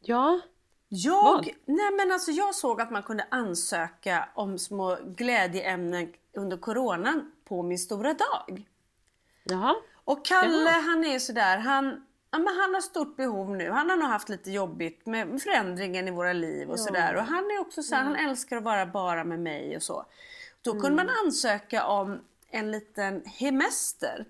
[0.00, 0.40] Ja?
[0.88, 1.48] Jag, Vad?
[1.64, 7.62] nej men alltså jag såg att man kunde ansöka om små glädjeämnen under coronan på
[7.62, 8.68] min stora dag.
[9.44, 9.74] Jaha.
[10.04, 10.80] Och Kalle Jaha.
[10.80, 13.70] han är sådär, han, ja, men han har stort behov nu.
[13.70, 16.82] Han har nog haft lite jobbigt med förändringen i våra liv och ja.
[16.82, 17.16] sådär.
[17.16, 17.98] Och han är också så ja.
[17.98, 20.06] han älskar att vara bara med mig och så.
[20.62, 21.06] Då kunde mm.
[21.06, 24.26] man ansöka om en liten hemester.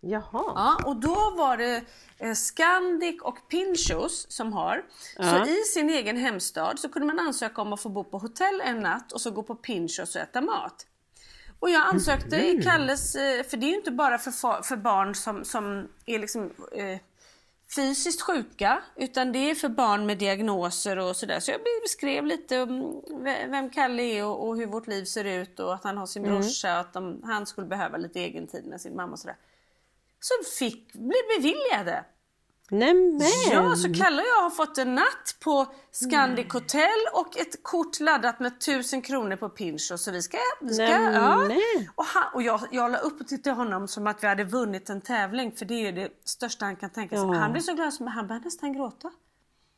[0.00, 0.22] Jaha.
[0.32, 1.84] Ja, och då var det
[2.18, 4.84] eh, Scandic och Pinchos som har.
[5.16, 8.60] Så i sin egen hemstad så kunde man ansöka om att få bo på hotell
[8.64, 10.86] en natt och så gå på Pinchos och äta mat.
[11.58, 15.14] Och jag ansökte i Kalles, eh, för det är ju inte bara för, för barn
[15.14, 16.98] som, som är liksom eh,
[17.74, 21.40] fysiskt sjuka utan det är för barn med diagnoser och sådär.
[21.40, 25.24] Så jag beskrev lite om ve- vem Kalle är och, och hur vårt liv ser
[25.24, 28.46] ut och att han har sin brorsa och att de, han skulle behöva lite egen
[28.46, 29.36] tid med sin mamma och sådär.
[30.20, 32.04] Som fick, blev beviljade.
[32.70, 33.20] Nämen!
[33.52, 38.00] Ja, så Kalle och jag har fått en natt på Scandic Hotel och ett kort
[38.00, 40.02] laddat med 1000 kronor på Pinchos.
[40.04, 40.38] Så vi ska...
[40.60, 41.50] Vi ska ja.
[41.94, 45.00] Och, han, och jag, jag la upp till honom som att vi hade vunnit en
[45.00, 47.24] tävling för det är det största han kan tänka sig.
[47.24, 47.34] Ja.
[47.34, 49.10] Han blev så glad som han började nästan gråta.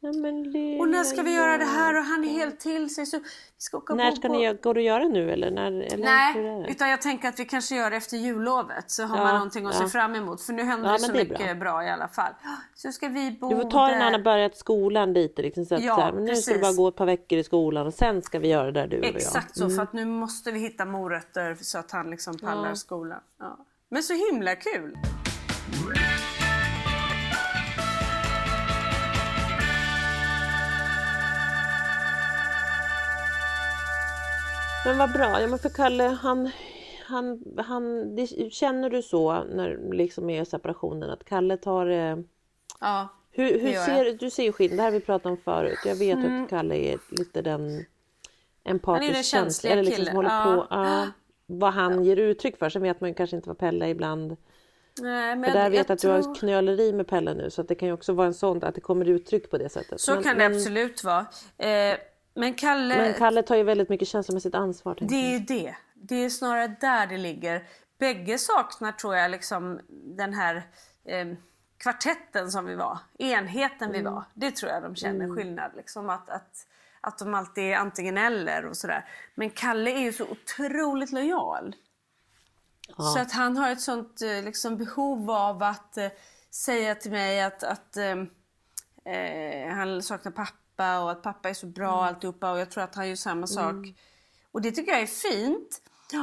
[0.01, 1.99] Nämen, lilla Och när ska vi göra det här?
[1.99, 3.07] Och han är helt till sig.
[3.07, 3.25] Så vi
[3.59, 4.35] ska åka När ska på...
[4.35, 5.51] ni, går det att göra nu eller?
[5.51, 9.17] När, eller Nej, utan jag tänker att vi kanske gör det efter jullovet så har
[9.19, 9.89] Ja, man någonting att se ja.
[9.89, 10.43] fram emot.
[10.43, 11.55] För nu händer Ja, det så det mycket bra.
[11.55, 11.85] bra.
[11.85, 12.33] i alla fall.
[12.75, 15.43] Så ska vi bo Du får ta det när han har börjat skolan lite.
[15.43, 16.77] Liksom, så att, Ja, så här, men nu ska du precis.
[16.77, 18.99] bara gå ett par veckor i skolan och sen ska vi göra det där du
[18.99, 19.17] och jag.
[19.17, 22.75] Exakt så, för att nu måste vi hitta morötter så att han liksom pallar Ja.
[22.75, 23.21] skolan.
[23.39, 23.59] Ja.
[23.91, 24.97] Men så himla kul!
[34.88, 35.40] Men vad bra.
[35.40, 36.51] Ja, men för Kalle, han,
[37.07, 42.16] han, han, det, känner du så när liksom är separationen att Kalle tar eh,
[42.81, 45.79] Ja, hur, hur ser, du ser ju skillnad, det här vi pratat om förut.
[45.85, 46.42] Jag vet Mm.
[46.42, 47.85] att Kalle är lite den
[48.64, 50.44] empatiskt den känsliga, eller liksom håller ja.
[50.44, 50.66] på.
[50.74, 51.07] Ja,
[51.46, 52.68] vad han ger uttryck för.
[52.68, 54.37] Sen vet man ju kanske inte vad Pelle ibland
[55.01, 57.35] Nej, men För där vet jag jag att du har tror- ett knöleri med Pelle
[57.35, 59.59] nu så att det kan ju också vara en sån att det kommer uttryck på
[59.59, 60.01] det sättet.
[60.01, 61.27] Så men, kan det men, absolut vara.
[61.59, 61.98] Eh,
[62.38, 64.98] men Kalle, men Kalle tar ju väldigt mycket känslomässigt ansvar.
[65.01, 65.77] det är ju det.
[65.94, 67.68] Det är snarare där det ligger.
[67.98, 70.57] Bägge saknar tror jag liksom den här
[71.05, 71.27] eh,
[71.79, 72.98] kvartetten som vi var.
[73.18, 74.01] Enheten Mm.
[74.01, 74.24] vi var.
[74.35, 75.70] Det tror jag de känner skillnad.
[75.77, 76.66] Liksom att, att,
[77.01, 79.05] att de alltid är antingen eller och sådär.
[79.35, 81.77] Men Kalle är ju så otroligt lojal.
[82.96, 86.09] Så att han har ett sånt eh, liksom, behov av att eh,
[86.51, 88.16] säga till mig att, att eh,
[89.14, 90.53] eh, han saknar pappa
[91.01, 93.47] och att pappa är så bra och alltihopa och jag tror att han gör samma
[93.47, 93.75] sak.
[94.53, 95.83] Och det tycker jag är fint.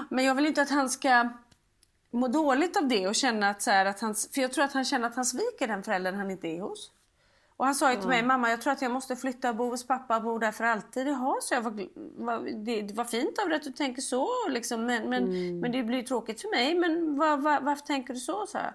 [0.09, 1.29] Men jag vill inte att han ska
[2.11, 4.73] må dåligt av det och känna att, så här, att han, för jag tror att
[4.73, 6.91] han känner att han sviker den föräldern han inte är hos.
[7.57, 9.69] Och han sa ju till mig, mamma jag tror att jag måste flytta och bo
[9.69, 11.07] hos pappa och bo där för alltid.
[11.07, 11.87] Jaha, så jag var,
[12.25, 15.71] var, det, det var fint av dig att du tänker så liksom, men, men, men
[15.71, 16.75] det blir tråkigt för mig.
[16.75, 18.47] Men var, var, varför tänker du så?
[18.47, 18.73] sa jag.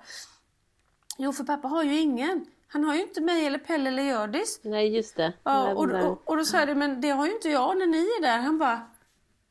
[1.19, 2.47] Jo, för pappa har ju ingen.
[2.73, 4.61] Han har ju inte mig eller Pelle eller Hjördis.
[4.63, 5.33] Nej just det.
[5.43, 7.87] Ja, och, och, och då sa jag det, men det har ju inte jag när
[7.87, 8.39] ni är där.
[8.39, 8.81] Han bara,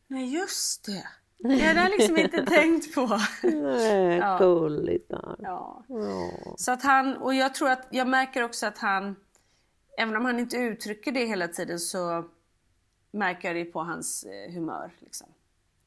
[0.08, 1.08] nej just det.
[1.38, 3.19] Det hade jag liksom inte tänkt på.
[3.43, 4.38] Nej, Ja.
[4.38, 5.10] gulligt.
[5.10, 5.36] där.
[5.39, 5.84] Ja.
[5.88, 6.32] Ja.
[6.58, 9.15] Så att han, och jag tror att, jag märker också att han,
[9.97, 12.25] även om han inte uttrycker det hela tiden så
[13.12, 14.91] märker jag det på hans eh, humör.
[14.99, 15.27] Liksom.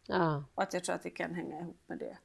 [0.06, 0.44] Ja.
[0.54, 2.16] Och att jag tror att det kan hänga ihop med det.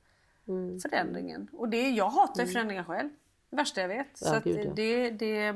[0.47, 0.79] Mm.
[0.79, 1.47] Förändringen.
[1.53, 3.09] Och det, jag hatar ju förändringar själv.
[3.49, 4.21] Det värsta jag vet.
[4.21, 4.71] Ja, så gud, ja.
[4.75, 5.51] det, det,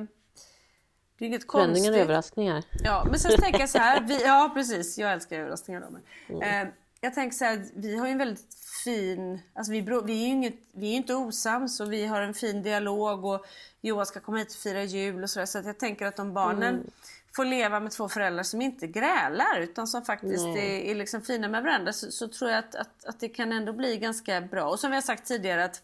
[1.18, 1.90] det är inget konstigt.
[1.90, 2.64] och överraskningar.
[2.84, 4.02] Ja, men sen tänker jag så här.
[4.08, 4.98] Vi, ja, precis.
[4.98, 5.82] Jag älskar överraskningar.
[5.82, 6.02] Då, men.
[6.42, 6.68] Mm.
[6.68, 7.66] Eh, jag tänker så här.
[7.76, 9.40] Vi har ju en väldigt fin...
[9.54, 12.64] Alltså vi, vi är ju inget, vi är inte osams och vi har en fin
[12.64, 13.46] dialog och
[13.82, 15.46] Johan ska komma hit och fira jul och sådär.
[15.46, 16.92] Så att jag tänker att om barnen Mm.
[17.36, 21.48] får leva med två föräldrar som inte grälar utan som faktiskt är, är liksom fina
[21.48, 24.70] med varandra så, så tror jag att, att, att det kan ändå bli ganska bra.
[24.70, 25.82] Och som vi har sagt tidigare att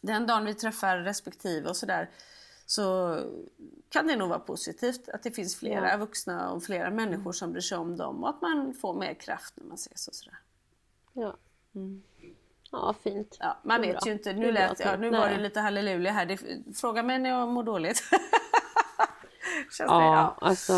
[0.00, 2.10] den dagen vi träffar respektive och sådär
[2.66, 3.18] så
[3.88, 5.96] kan det nog vara positivt att det finns flera Ja.
[5.96, 9.54] vuxna och flera människor som bryr sig om dem och att man får mer kraft
[9.56, 10.38] när man ses och sådär.
[11.12, 11.36] Ja.
[12.70, 13.36] ja, fint.
[13.40, 14.00] Ja, man vet bra.
[14.06, 14.32] ju inte.
[14.32, 16.26] Nu, lät, ja, nu var det lite halleluja här.
[16.26, 16.38] Det,
[16.76, 18.02] fråga mig när jag mår dåligt.
[19.70, 19.84] Känns det?
[19.94, 20.72] Ja, alltså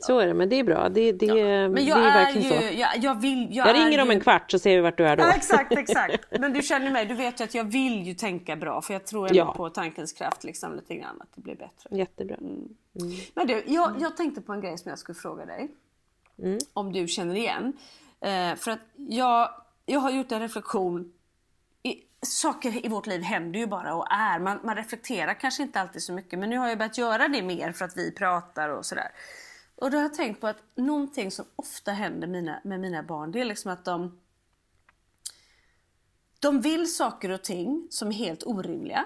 [0.00, 0.34] så är det.
[0.34, 0.88] Men det är bra.
[0.88, 2.78] Det, det, Men det jag är är, verkligen ju, så.
[2.80, 4.96] jag, jag vill, jag, Jag är ringer om ju, en kvart så ser vi vart
[4.98, 5.22] du är då.
[5.22, 6.24] Ja, exakt, exakt.
[6.40, 9.06] Men du känner mig, du vet ju att jag vill ju tänka bra för jag
[9.06, 9.54] tror ändå Ja.
[9.56, 11.96] på tankens kraft liksom lite grann att det blir bättre.
[11.98, 12.36] Jättebra.
[13.34, 15.68] Men du, jag, jag tänkte på en grej som jag skulle fråga dig.
[16.72, 17.72] Om du känner igen.
[18.20, 19.50] Eh, för att jag,
[19.86, 21.12] jag har gjort en reflektion.
[22.22, 24.38] Saker i vårt liv händer ju bara och är.
[24.38, 26.38] Man, man reflekterar kanske inte alltid så mycket.
[26.38, 29.10] Men nu har jag börjat göra det mer för att vi pratar och sådär.
[29.76, 33.32] Och då har jag tänkt på att någonting som ofta händer mina, med mina barn.
[33.32, 34.20] Det är liksom att de
[36.40, 39.04] de vill saker och ting som är helt orimliga.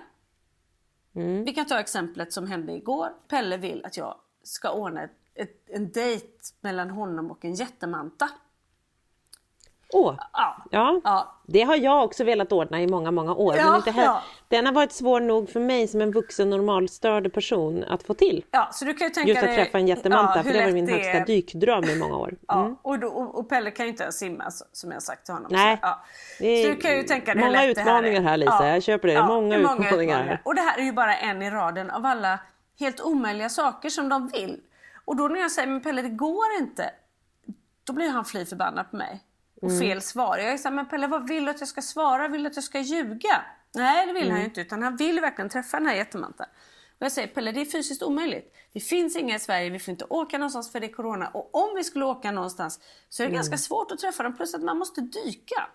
[1.44, 3.08] Vi kan ta exemplet som hände igår.
[3.28, 6.28] Pelle vill att jag ska ordna ett, ett, en dejt
[6.60, 8.30] mellan honom och en jättemanta.
[9.94, 10.56] Åh, Ja.
[10.70, 11.00] ja.
[11.04, 11.34] Ja.
[11.46, 13.56] Det har jag också velat ordna i många, många år.
[13.56, 14.04] Ja, men inte här.
[14.04, 14.22] ja.
[14.48, 18.44] Den har varit svår nog för mig som en vuxen normalstörd person att få till.
[18.50, 20.72] Ja, så du kan ju tänka Just att dig, träffa en jättemanta, för det var
[20.72, 21.26] min det högsta är.
[21.26, 22.34] dykdröm i många år.
[22.52, 22.76] Mm.
[22.82, 25.48] och, då, och, Pelle kan ju inte ens simma som jag sagt till honom.
[25.52, 25.78] Nej.
[25.82, 25.88] Så.
[26.38, 28.24] Det så är du kan ju tänka dig många lätt utmaningar är.
[28.24, 28.68] här, Lisa.
[28.68, 29.26] Jag köper det.
[29.26, 30.42] Många det är utmaningar.
[30.44, 32.38] Och det här är ju bara en i raden av alla
[32.80, 34.60] helt omöjliga saker som de vill.
[35.04, 36.90] Och då när jag säger men Pelle det går inte.
[37.84, 39.20] Då blir han fly förbannad på mig.
[39.64, 39.80] Och Mm.
[39.80, 40.38] fel svar.
[40.38, 42.28] Jag är såhär, men Pelle vad vill du att jag ska svara?
[42.28, 43.44] Vill du att jag ska ljuga?
[43.74, 44.32] Nej det vill Mm.
[44.32, 46.48] han ju inte utan han vill verkligen träffa den här jättemanteln.
[46.98, 48.54] Och jag säger Pelle det är fysiskt omöjligt.
[48.72, 51.28] Det finns inga i Sverige, vi får inte åka någonstans för det är corona.
[51.28, 53.36] Och om vi skulle åka någonstans så är det Mm.
[53.36, 55.66] ganska svårt att träffa dem plus att man måste dyka.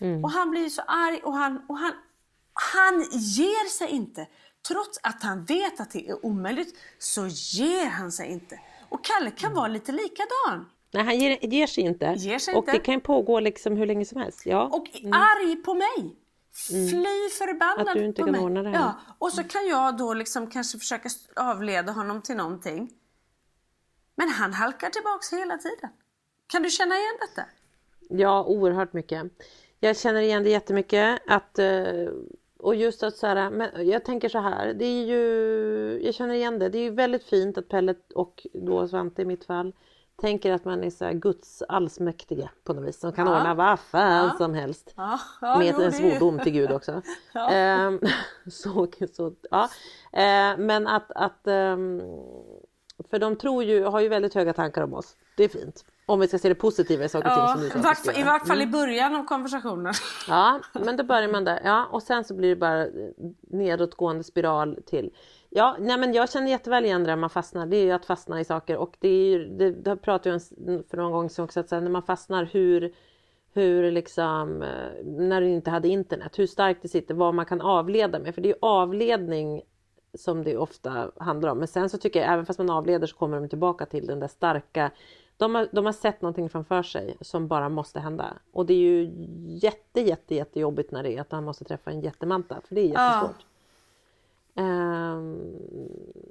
[0.00, 0.24] Mm.
[0.24, 1.92] Och han blir så arg och han, och han,
[2.74, 4.26] han ger sig inte.
[4.68, 8.60] Trots att han vet att det är omöjligt så ger han sig inte.
[8.88, 10.70] Och Kalle kan vara lite likadan.
[10.94, 12.14] Nej, han ger, ger sig inte.
[12.18, 12.72] Ger sig och inte.
[12.72, 14.46] det kan ju pågå liksom hur länge som helst.
[14.46, 14.66] Ja.
[14.66, 16.16] Och arg på mig.
[16.90, 17.88] Fly förbannad Mm.
[17.88, 18.40] Att du inte på kan mig.
[18.40, 18.76] ordna det här.
[18.76, 22.90] Ja, och så kan jag då liksom kanske försöka avleda honom till någonting.
[24.16, 25.90] Men han halkar tillbaks hela tiden.
[26.46, 27.48] Kan du känna igen detta?
[28.08, 29.22] Ja, oerhört mycket.
[29.80, 31.20] Jag känner igen det jättemycket.
[31.26, 32.08] Att, eh,
[32.58, 36.34] och just att så här, men jag tänker så här, det är ju, jag känner
[36.34, 36.68] igen det.
[36.68, 39.72] Det är ju väldigt fint att Pelle och då Svante i mitt fall
[40.20, 43.00] tänker att man är så Guds allsmäktige på något vis.
[43.00, 43.36] Som kan Ja.
[43.36, 44.34] ordna vad fan Ja.
[44.38, 44.92] som helst.
[44.96, 47.02] Ja, ja, med jo, en svordom till Gud också.
[47.50, 48.00] Ehm,
[48.50, 49.68] så, så, ja.
[50.12, 52.02] Ehm, men att, att ehm,
[53.10, 55.16] för de tror ju, har ju väldigt höga tankar om oss.
[55.36, 55.84] Det är fint.
[56.06, 58.18] Om vi ska se det positiva i saker och ting Ja, som att vi vart,
[58.18, 59.94] I vart fall i början av konversationen.
[60.28, 61.60] Ja, men då börjar man där.
[61.64, 62.86] Ja, och sen så blir det bara
[63.50, 65.10] nedåtgående spiral till.
[65.56, 67.66] Ja, nej men jag känner jätteväl igen det där man fastnar.
[67.66, 70.42] Det är ju att fastna i saker och det är ju, det, det pratade jag
[70.68, 72.94] om för någon gång sedan också, att när man fastnar hur,
[73.52, 77.60] hur liksom, eh, när du inte hade internet, hur starkt det sitter, vad man kan
[77.60, 78.34] avleda med.
[78.34, 79.62] För det är ju avledning
[80.14, 81.58] som det ofta handlar om.
[81.58, 84.20] Men sen så tycker jag, även fast man avleder så kommer de tillbaka till den
[84.20, 84.90] där starka
[85.36, 88.34] de har, de har sett någonting framför sig som bara måste hända.
[88.52, 89.12] Och det är ju
[89.46, 92.60] jätte, jätte, jättejobbigt när det är att han måste träffa en jättemanta.
[92.68, 93.42] För det är jättesvårt.
[93.42, 93.53] Ehm,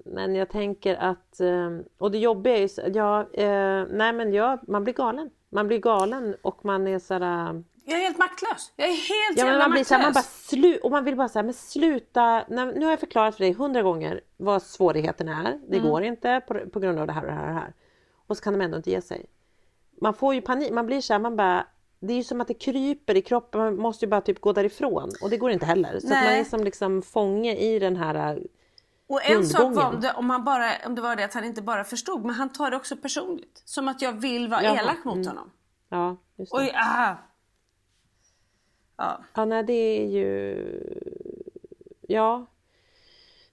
[0.05, 4.57] men jag tänker att, ehm, och det jobbiga är ju, ja, eh, nej men ja,
[4.67, 5.29] man blir galen.
[5.49, 8.71] Man blir galen och man är sådär, Jag är helt maktlös.
[8.75, 10.47] Jag är helt Ja men man blir så här, man bara maktlös.
[10.47, 12.45] slu och man vill bara säga men sluta.
[12.47, 15.59] Nej, nu har jag förklarat för dig hundra gånger vad svårigheten är.
[15.67, 15.89] Det Mm.
[15.89, 17.73] går inte på, på grund av det här och det här och det här.
[18.27, 19.25] Och så kan de ändå inte ge sig.
[20.01, 21.67] Man får ju panik, man blir så här, man bara
[22.07, 24.53] det är ju som att det kryper i kroppen, man måste ju bara typ gå
[24.53, 25.99] därifrån och det går inte heller.
[25.99, 28.43] Så man är som liksom fånge i den här
[29.07, 31.43] Och en sak var om det, om, man bara, om det var det att han
[31.43, 33.61] inte bara förstod, men han tar det också personligt.
[33.65, 35.51] Som att jag vill vara Jaha, elak mot honom.
[35.89, 36.57] Ja, just det.
[36.57, 37.15] Oj, ah.
[38.97, 39.19] Ja.
[39.33, 40.57] Ja, nej det är ju...
[42.07, 42.45] Ja.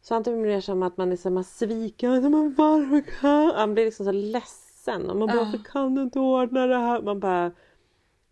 [0.02, 2.28] Svante blir mer som att man är så man sviker.
[2.28, 3.50] Man varför kan...
[3.54, 5.10] Han blir liksom så ledsen.
[5.10, 5.44] Och man bara, Ja.
[5.44, 7.02] varför kan du inte ordna det här?
[7.02, 7.52] Man bara...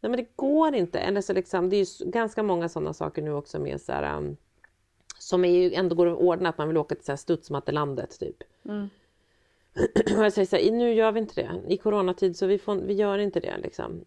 [0.00, 0.98] Nej men det går inte.
[0.98, 4.16] Eller så liksom, det är ju ganska många sådana saker nu också med så här...
[4.16, 4.36] Um,
[5.18, 8.20] som är ju ändå går att ordna, att man vill åka till så här studsmattelandet
[8.20, 8.36] typ.
[10.16, 11.72] Och jag säger så här, nu gör vi inte det.
[11.74, 14.04] I coronatid så vi, får, vi gör inte det liksom.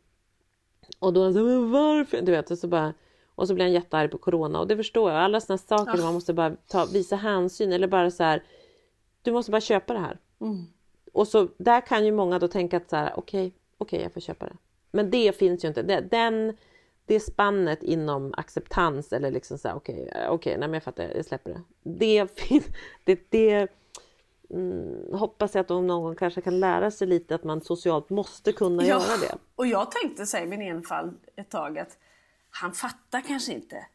[1.00, 2.22] Och då är han så här, men varför?
[2.22, 2.94] Du vet, och så bara
[3.36, 5.20] och så blir han jättearg på corona och det förstår jag.
[5.20, 8.44] Alla sådana saker där man måste bara ta, visa hänsyn eller bara så här.
[9.22, 10.20] Du måste bara köpa det här.
[11.14, 14.22] Och så där kan ju många då tänka att så här, okej, okej, jag får
[14.22, 14.56] köpa det.
[14.92, 15.82] Men det finns ju inte.
[15.84, 16.58] Det, den,
[17.06, 21.04] det spannet inom acceptans eller liksom så här, okej, eh, okej, nej men jag fattar,
[21.16, 21.62] jag släpper det.
[21.84, 22.66] Det finns,
[23.04, 23.68] det, det
[24.50, 28.52] mm, hoppas jag att de någon kanske kan lära sig lite att man socialt måste
[28.52, 29.38] kunna göra det.
[29.56, 31.98] Och jag tänkte säga min enfald ett tag att
[32.50, 33.86] han fattar kanske inte.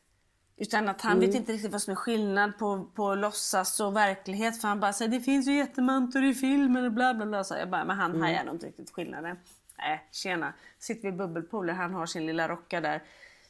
[0.59, 1.26] Utan att han Mm.
[1.26, 4.61] vet inte riktigt vad som är skillnad på, på låtsas och verklighet.
[4.61, 7.44] För han bara säger det finns ju jättemantor i filmen och bla bla bla.
[7.44, 8.22] Så jag bara, men han Mm.
[8.22, 9.37] hajar nog inte riktigt skillnaden.
[9.78, 10.52] Nej, tjena.
[10.78, 13.02] Sitter vid bubbelpooler, han har sin lilla rocka där.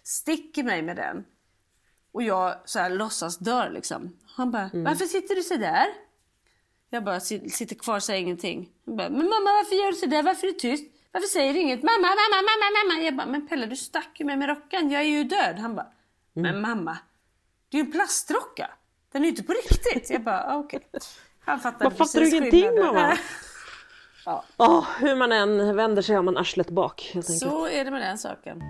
[0.03, 1.25] Sticker mig med den.
[2.13, 4.17] Och jag så här låtsas dör liksom.
[4.37, 4.85] Han bara, Mm.
[4.85, 5.87] varför sitter du så där?
[6.91, 8.69] Jag bara si- sitter kvar och säger ingenting.
[8.87, 10.23] Han bara, men mamma varför gör du sådär?
[10.23, 10.85] Varför är du tyst?
[11.13, 11.83] Varför säger du inget?
[11.83, 13.05] Mamma, mamma, mamma, mamma.
[13.05, 14.91] Jag bara, men Pelle du stack ju mig med rockan.
[14.91, 15.59] Jag är ju död.
[15.59, 15.87] Han bara,
[16.33, 16.99] men mamma.
[17.69, 18.71] Det är ju en plastrocka.
[19.13, 20.11] Den är ju inte på riktigt.
[20.11, 20.81] Jag bara, ah, okej.
[21.45, 23.19] Han fattade Vad fattar du ingenting, mamma?
[24.29, 27.13] Ja, Åh, hur man än vänder sig har man arslet bak.
[27.23, 28.63] Så är det med den saken.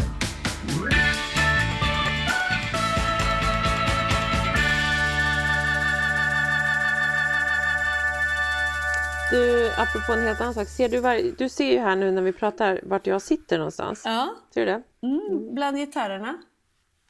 [9.31, 10.69] Du, apropå en helt annan sak.
[10.69, 14.03] Ser du, var, du ser ju här nu när vi pratar vart jag sitter någonstans.
[14.05, 14.35] Ja.
[14.55, 14.83] Ser du det?
[15.07, 16.43] Mm, bland gitarrerna.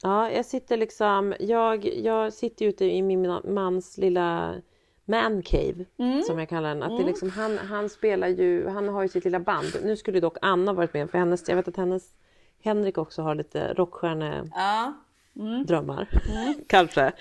[0.03, 4.55] Ja, jag sitter liksom, jag, jag sitter ute i min mans lilla
[5.07, 6.21] man cave Mm.
[6.21, 6.83] som jag kallar den.
[6.83, 9.67] Att det är liksom, han, han spelar ju, han har ju sitt lilla band.
[9.83, 12.03] Nu skulle dock Anna varit med för hennes, jag vet att hennes
[12.63, 16.07] Henrik också har lite rockstjärnedrömmar.
[16.33, 16.53] Ja.
[16.67, 17.11] Kanske.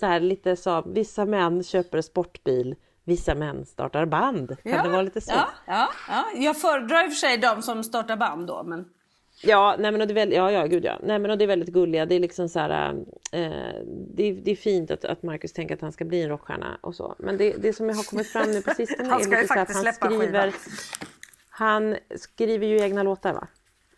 [0.00, 2.74] Så här lite så, vissa män köper sportbil,
[3.04, 4.56] vissa män startar band.
[4.62, 5.32] Kan det vara lite så?
[5.32, 6.24] Ja, ja, ja.
[6.34, 8.62] Jag föredrar i och för sig de som startar band då.
[8.62, 8.88] Men...
[9.46, 10.98] Ja, nej men och det är väldigt, ja, ja, gud ja.
[11.02, 12.06] Nej men och det är väldigt gulliga.
[12.06, 12.90] Det är liksom så här,
[13.32, 13.50] eh,
[14.14, 16.78] det, är, det är fint att, att Marcus tänker att han ska bli en rockstjärna
[16.80, 17.14] och så.
[17.18, 19.42] Men det, det som jag har kommit fram nu på sistone Han är ska ju
[19.42, 20.54] lite så att han skriver,
[21.50, 23.48] han skriver ju egna låtar va?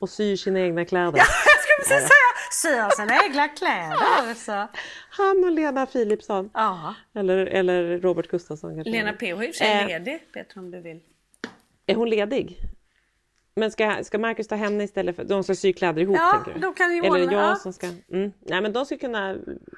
[0.01, 1.18] Och syr sina egna kläder.
[1.18, 4.34] Jag skulle precis säga, syr sina egna kläder.
[4.34, 4.68] Så.
[5.11, 6.51] Han och Lena Philipsson.
[6.55, 6.94] Ja.
[7.14, 8.90] Eller, eller Robert Gustafsson kanske.
[8.90, 9.86] Lena P har i och för sig Eh.
[9.86, 11.01] ledig, Peter om du vill.
[11.86, 12.59] Är hon ledig?
[13.59, 15.24] Men ska, ska Marcus ta henne istället för...
[15.24, 16.66] De ska sy kläder ihop Ja, tänker du?
[16.66, 17.56] då kan ju Eller ordna- jag ja.
[17.56, 17.86] som ska...
[17.86, 18.32] Mm.
[18.40, 19.36] Nej men de ska kunna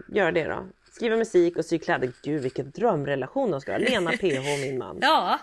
[0.09, 0.67] göra det då.
[0.93, 2.13] Skriva musik och sy kläder.
[2.23, 3.79] Gud vilken drömrelation de ska ha.
[3.79, 4.99] Lena PH och min man.
[5.01, 5.39] Ja,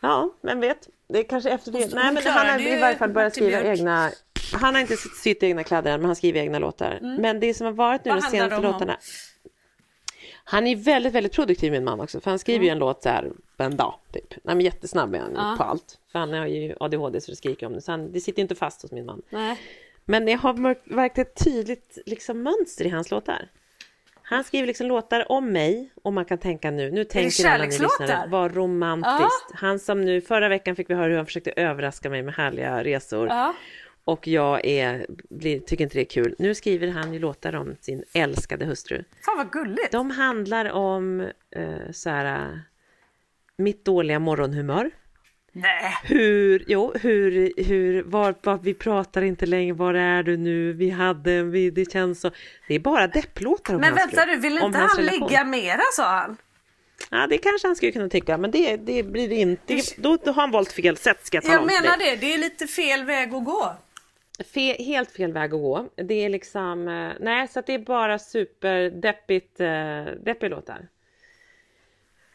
[0.00, 0.88] Ja, men vet.
[1.08, 1.94] Det är kanske efter det.
[1.94, 4.10] Nej men han har i varje fall börjat skriva egna...
[4.52, 6.98] Han har inte sytt egna kläder än men han skriver egna låtar.
[7.20, 8.22] Men det som har varit nu Mm.
[8.22, 8.96] Vad de senaste de om?
[10.50, 12.20] Han är väldigt, väldigt produktiv min man också.
[12.20, 13.94] För han skriver ju en låt så här på en dag.
[14.12, 14.30] Typ.
[14.30, 15.32] Nej, men jättesnabb är han.
[15.36, 15.54] Ja.
[15.58, 15.98] på allt.
[16.12, 17.80] För han har ju ADHD så det skriker om det.
[17.80, 19.22] Så han, det sitter inte fast hos min man.
[19.30, 19.58] nej.
[20.04, 20.54] Men jag har
[20.94, 23.48] märkt- ett tydligt liksom, mönster i hans låtar.
[24.22, 27.78] Han skriver liksom låtar om mig och man kan tänka nu, nu tänker alla ni
[27.78, 29.52] lyssnare, vad romantiskt.
[29.54, 32.84] Han som nu, förra veckan fick vi höra hur han försökte överraska mig med härliga
[32.84, 33.28] resor.
[33.28, 33.54] Ja.
[34.08, 36.34] Och jag är, blir, tycker inte det är kul.
[36.38, 39.04] Nu skriver han ju låtar om sin älskade hustru.
[39.24, 39.92] Fan vad gulligt.
[39.92, 41.20] De handlar om
[41.56, 42.58] eh, så här, eh,
[43.56, 44.90] mitt dåliga morgonhumör.
[45.52, 45.94] Nej.
[46.04, 50.90] Hur, jo, hur, hur, var, var, vi pratar inte längre, var är du nu, vi
[50.90, 52.30] hade, vi, det känns så.
[52.68, 55.28] Det är bara depplåtar om Men hans vänta du, vill inte han relation.
[55.28, 56.36] ligga mera sa han?
[57.10, 59.80] Ja, det kanske han skulle kunna tycka, men det, det blir det inte.
[59.96, 62.34] Då, då har han valt fel sätt, ska jag tala Jag om menar det, det
[62.34, 63.76] är lite fel väg att gå.
[64.44, 65.88] Fe, helt fel väg att gå.
[65.96, 70.88] Det är liksom, eh, nej, så det är bara superdeppigt, eh, deppiga låtar.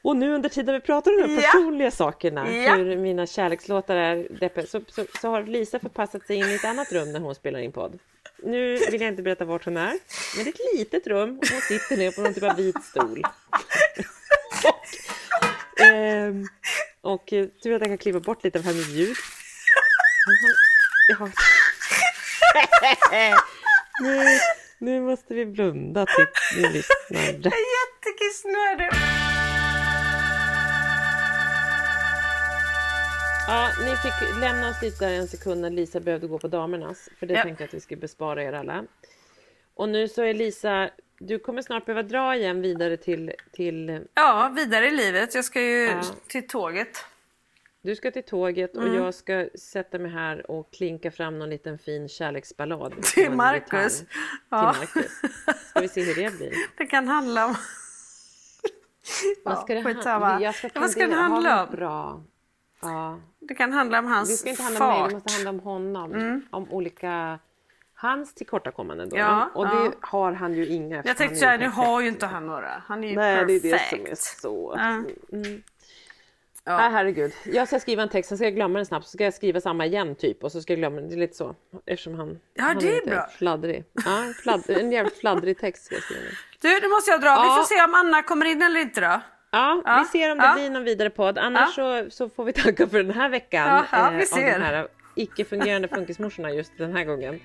[0.01, 1.41] Och nu under tiden vi pratar om de Ja.
[1.41, 2.75] personliga sakerna, Ja.
[2.75, 6.65] hur mina kärlekslåtar är deppiga, så, så, så har Lisa förpassat sig in i ett
[6.65, 7.99] annat rum när hon spelar in podd.
[8.43, 9.93] Nu vill jag inte berätta vart hon är,
[10.35, 12.83] men det är ett litet rum och hon sitter ner på någon typ av vit
[12.83, 13.21] stol.
[14.65, 14.85] och,
[15.85, 16.47] ehm,
[17.01, 19.15] och eh, tur att jag kan klippa bort lite av hennes ljud.
[20.25, 20.35] Hon
[21.07, 21.31] jag har,
[24.01, 24.25] nu,
[24.77, 26.27] nu måste vi blunda till
[26.61, 27.51] ni lyssnare.
[27.53, 28.89] Jättekissnödig.
[33.47, 37.09] Ja, ni fick lämna oss lite där en sekund när Lisa behövde gå på damernas.
[37.19, 37.43] För det Ja.
[37.43, 38.83] tänkte jag att vi skulle bespara er alla.
[39.75, 40.89] Och nu så är Lisa,
[41.19, 45.35] du kommer snart behöva dra igen vidare till, till Ja, vidare i livet.
[45.35, 46.01] Jag ska ju Ja.
[46.27, 47.05] till tåget.
[47.84, 48.95] Du ska till tåget och Mm.
[48.95, 53.01] jag ska sätta mig här och klinka fram någon liten fin kärleksballad.
[53.03, 54.03] Till Marcus.
[54.49, 54.73] Ja.
[54.73, 55.11] Till Marcus.
[55.69, 56.53] Ska vi se hur det blir.
[56.77, 57.55] Det kan handla om...
[59.45, 61.75] Vad ska det handla Jag ska Vad ska det handla Ja, om?
[61.75, 62.23] Bra.
[62.81, 63.19] Ja.
[63.39, 65.09] Det kan handla om hans Det ska inte handla om mig, fart.
[65.09, 66.41] det måste handla om honom.
[66.51, 67.39] Om olika,
[67.93, 69.17] hans tillkortakommanden då.
[69.17, 69.69] Ja, och ja.
[69.73, 71.03] det har han ju inga.
[71.05, 71.75] Jag tänkte säga, nu perfekt.
[71.77, 72.84] har ju inte han några.
[72.88, 73.91] Han är ju Nej, det är perfekt.
[73.91, 74.73] det som är så.
[74.77, 75.03] Ja.
[75.38, 75.63] Mm.
[76.66, 76.78] Ja.
[76.78, 77.32] Nej, herregud.
[77.45, 79.61] Jag ska skriva en text, sen ska jag glömma den snabbt, så ska jag skriva
[79.61, 81.09] samma igen typ och så ska jag glömma den.
[81.09, 81.55] Det är lite så.
[81.86, 83.28] Eftersom han, Ja, han det är lite bra.
[83.38, 83.84] fladdrig.
[84.05, 86.22] Ja, en, fladd, en jävligt fladdrig text ska jag skriva.
[86.61, 87.30] Du, nu måste jag dra.
[87.41, 87.55] Vi Ja.
[87.55, 89.22] får se om Anna kommer in eller inte då.
[89.51, 91.38] Ja, Ja, vi ser om det blir någon vidare podd.
[91.38, 93.86] Annars så, så får vi tacka för den här veckan.
[93.91, 94.59] Ja, eh, vi Av ser.
[94.59, 97.39] de här icke-fungerande funkismorsorna just den här gången.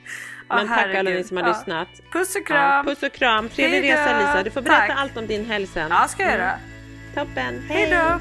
[0.49, 1.89] Men tack alla ni som har lyssnat.
[2.13, 2.87] Puss och kram.
[2.87, 3.49] puss och kram.
[3.49, 4.43] Trevlig resa Lisa.
[4.43, 4.99] Du får berätta Tack.
[4.99, 5.87] allt om din helg sen.
[5.91, 6.53] Ja, ska jag göra.
[7.15, 7.63] Toppen.
[7.69, 8.21] Hej då.